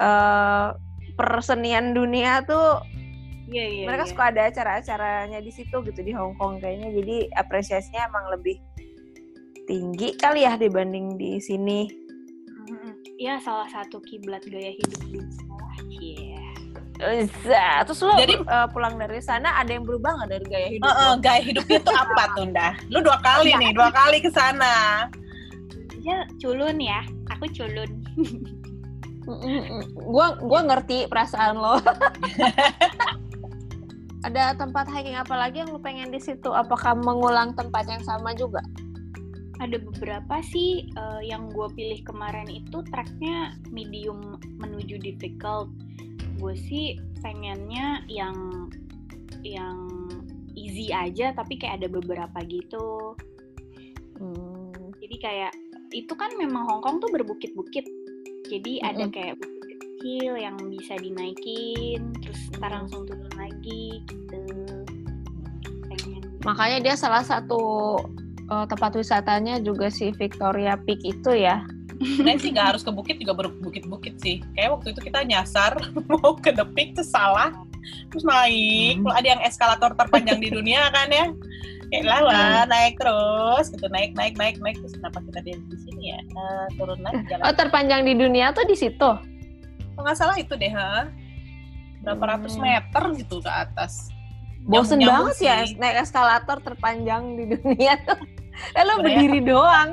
[0.00, 0.74] uh,
[1.16, 2.80] persenian dunia tuh
[3.46, 4.10] Iya, iya, mereka iya.
[4.10, 8.58] suka ada acara-acaranya di situ gitu di Hong Kong kayaknya jadi apresiasinya emang lebih
[9.66, 11.86] tinggi kali ya dibanding di sini.
[13.16, 15.18] Iya, salah satu kiblat gaya hidup di.
[15.94, 16.42] Iya.
[16.98, 17.86] Bisa.
[17.86, 20.86] Terus lo Jadi- eh, pulang dari sana ada yang berubah nggak dari gaya hidup?
[20.86, 21.14] Eh, lo?
[21.22, 22.72] gaya hidupnya tuh apa tuh, Ndah?
[22.90, 25.06] Lu dua kali nih, dua kali ke sana.
[26.02, 27.06] Ya, culun ya.
[27.30, 27.90] Aku culun.
[29.26, 29.98] Mm.
[30.06, 31.82] Gua gua ngerti perasaan lo.
[34.26, 36.50] ada tempat hiking apa lagi yang lo pengen di situ?
[36.50, 38.58] Apakah mengulang tempat yang sama juga?
[39.62, 45.70] Ada beberapa sih eh, yang gue pilih kemarin itu tracknya medium menuju difficult.
[46.36, 48.68] Gue sih pengennya yang
[49.46, 49.78] yang
[50.58, 53.14] easy aja tapi kayak ada beberapa gitu.
[54.18, 54.74] Hmm.
[54.98, 55.52] Jadi kayak
[55.94, 57.86] itu kan memang Hong Kong tuh berbukit-bukit.
[58.46, 59.14] Jadi ada Mm-mm.
[59.14, 59.56] kayak bukit
[59.96, 64.42] kecil yang bisa dinaikin, terus ntar langsung turun lagi gitu.
[65.90, 66.22] Pengen.
[66.46, 67.96] Makanya dia salah satu
[68.46, 71.66] eh, tempat wisatanya juga si Victoria Peak itu ya.
[71.96, 74.44] Sebenarnya sih nggak harus ke bukit juga berbukit-bukit sih.
[74.54, 75.72] Kayak waktu itu kita nyasar
[76.12, 77.50] mau ke The Peak terus salah,
[78.12, 79.00] terus naik.
[79.00, 79.16] Hmm.
[79.16, 81.32] Ada yang eskalator terpanjang di dunia kan ya.
[81.86, 85.54] Kayak lah, lah, naik terus, gitu naik naik naik naik terus kenapa kita di
[86.06, 86.18] sini ya?
[86.22, 87.42] Eh, turun lagi jalan.
[87.42, 89.10] Oh terpanjang di dunia tuh di situ.
[89.94, 91.10] Nggak salah itu deh, ha?
[92.00, 92.32] Berapa Hmm.
[92.38, 94.12] ratus meter gitu ke atas.
[94.62, 95.74] Bosen banget ya sih.
[95.76, 98.18] naik eskalator terpanjang di dunia tuh.
[98.72, 99.90] Eh lo Sebenarnya- berdiri doang.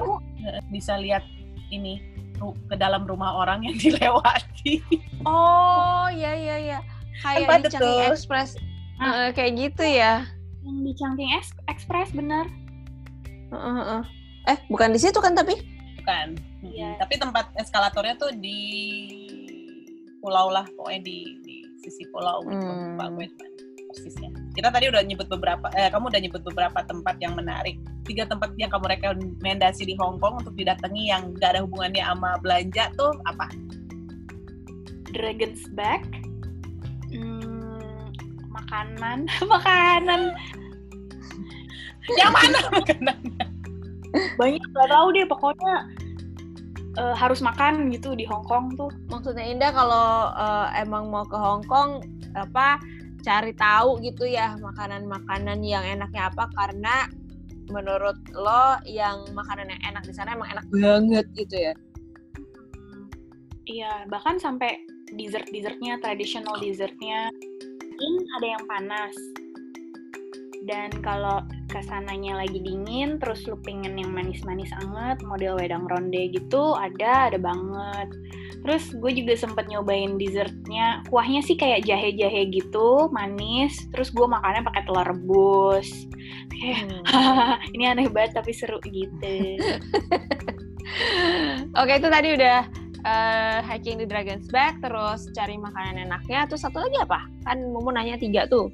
[0.70, 1.24] Bisa lihat
[1.70, 2.00] ini
[2.40, 4.80] ke dalam rumah orang yang dilewati.
[5.24, 6.80] Oh iya iya iya.
[7.20, 8.08] Kayak padet di Changi tuh.
[8.10, 8.50] Express.
[8.98, 9.28] Ah.
[9.28, 10.28] Eh, kayak gitu ya.
[10.64, 12.48] Yang di Ex- Express bener.
[13.50, 14.02] Heeh, heeh.
[14.46, 15.56] Eh bukan di situ kan tapi?
[16.04, 16.28] Bukan.
[16.68, 17.00] Iya.
[17.00, 18.60] Tapi tempat eskalatornya tuh di
[20.20, 22.60] pulau lah, pokoknya di, di sisi pulau gitu.
[22.60, 23.00] Hmm.
[23.00, 23.52] Lupa gue cuman
[23.94, 24.30] persisnya.
[24.58, 27.78] Kita tadi udah nyebut beberapa, eh, kamu udah nyebut beberapa tempat yang menarik.
[28.04, 32.36] Tiga tempat yang kamu rekomendasi di Hong Kong untuk didatangi yang gak ada hubungannya sama
[32.42, 33.48] belanja tuh apa?
[35.14, 36.04] Dragon's Back.
[37.14, 38.10] Hmm,
[38.50, 40.34] makanan, makanan.
[42.20, 43.53] yang mana makanan?
[44.40, 45.76] Banyak gak tahu deh pokoknya
[47.02, 48.92] eh, harus makan gitu di Hong Kong tuh.
[49.10, 52.02] Maksudnya Indah kalau eh, emang mau ke Hong Kong
[52.34, 52.82] apa
[53.24, 57.08] cari tahu gitu ya makanan-makanan yang enaknya apa karena
[57.72, 61.74] menurut lo yang makanan yang enak di sana emang enak banget gitu ya.
[63.64, 64.84] Iya, bahkan sampai
[65.16, 67.32] dessert-dessertnya, traditional dessertnya,
[67.96, 69.16] ini ada yang panas.
[70.64, 76.32] Dan kalau ke sananya lagi dingin, terus lu pengen yang manis-manis anget, model wedang ronde
[76.32, 78.08] gitu, ada, ada banget.
[78.64, 83.76] Terus gue juga sempet nyobain dessertnya, kuahnya sih kayak jahe-jahe gitu, manis.
[83.92, 85.90] Terus gue makannya pakai telur rebus.
[86.56, 87.60] Kayak, Hmm.
[87.76, 89.60] ini aneh banget tapi seru gitu.
[91.80, 92.60] Oke itu tadi udah
[93.04, 97.20] eh, hiking di Dragon's Back, terus cari makanan enaknya, terus satu lagi apa?
[97.44, 98.72] Kan mau nanya tiga tuh.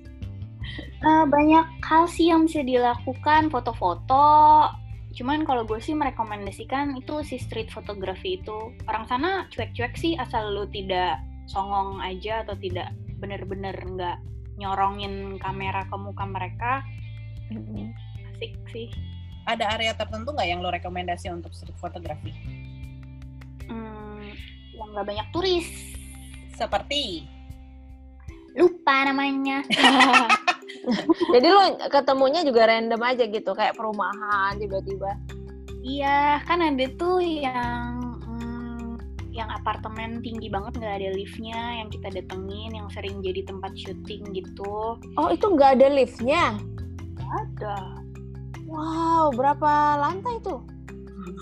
[1.00, 4.68] Eh, banyak hal sih yang bisa dilakukan, foto-foto.
[5.16, 8.76] Cuman kalau gue sih merekomendasikan itu si street photography itu.
[8.84, 14.18] Orang sana cuek-cuek sih asal lu tidak songong aja atau tidak bener-bener nggak
[14.60, 16.84] nyorongin kamera ke muka mereka.
[18.36, 18.92] Asik sih.
[19.48, 22.36] Ada area tertentu nggak yang lo rekomendasi untuk street photography?
[23.72, 24.36] Hmm,
[24.76, 25.96] yang nggak banyak turis.
[26.60, 27.24] Seperti
[28.60, 29.64] Lupa namanya.
[31.34, 35.18] Jadi lo ketemunya juga random aja gitu, kayak perumahan tiba-tiba.
[35.80, 39.00] Iya, kan ada tuh yang hmm,
[39.32, 44.24] yang apartemen tinggi banget nggak ada liftnya, yang kita datengin, yang sering jadi tempat syuting
[44.36, 45.00] gitu.
[45.18, 46.60] Oh itu nggak ada liftnya?
[47.20, 47.78] Ada.
[48.70, 50.62] Wow, berapa lantai tuh?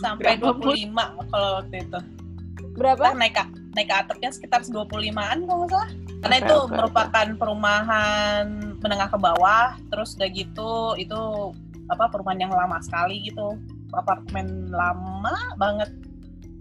[0.02, 2.00] sampai Berapa 25 kalau waktu itu.
[2.78, 3.06] Berapa?
[3.10, 5.90] Kita naik ke, naik ke atapnya sekitar 25-an kalau nggak salah.
[6.18, 8.46] Karena itu merupakan perumahan
[8.82, 11.22] menengah ke bawah, terus udah gitu itu
[11.88, 13.58] apa perumahan yang lama sekali gitu.
[13.96, 15.90] Apartemen lama banget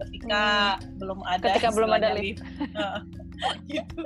[0.05, 1.53] ketika belum ada Hmm.
[1.53, 2.41] Ketika belum ada lift.
[3.69, 4.01] Gitu.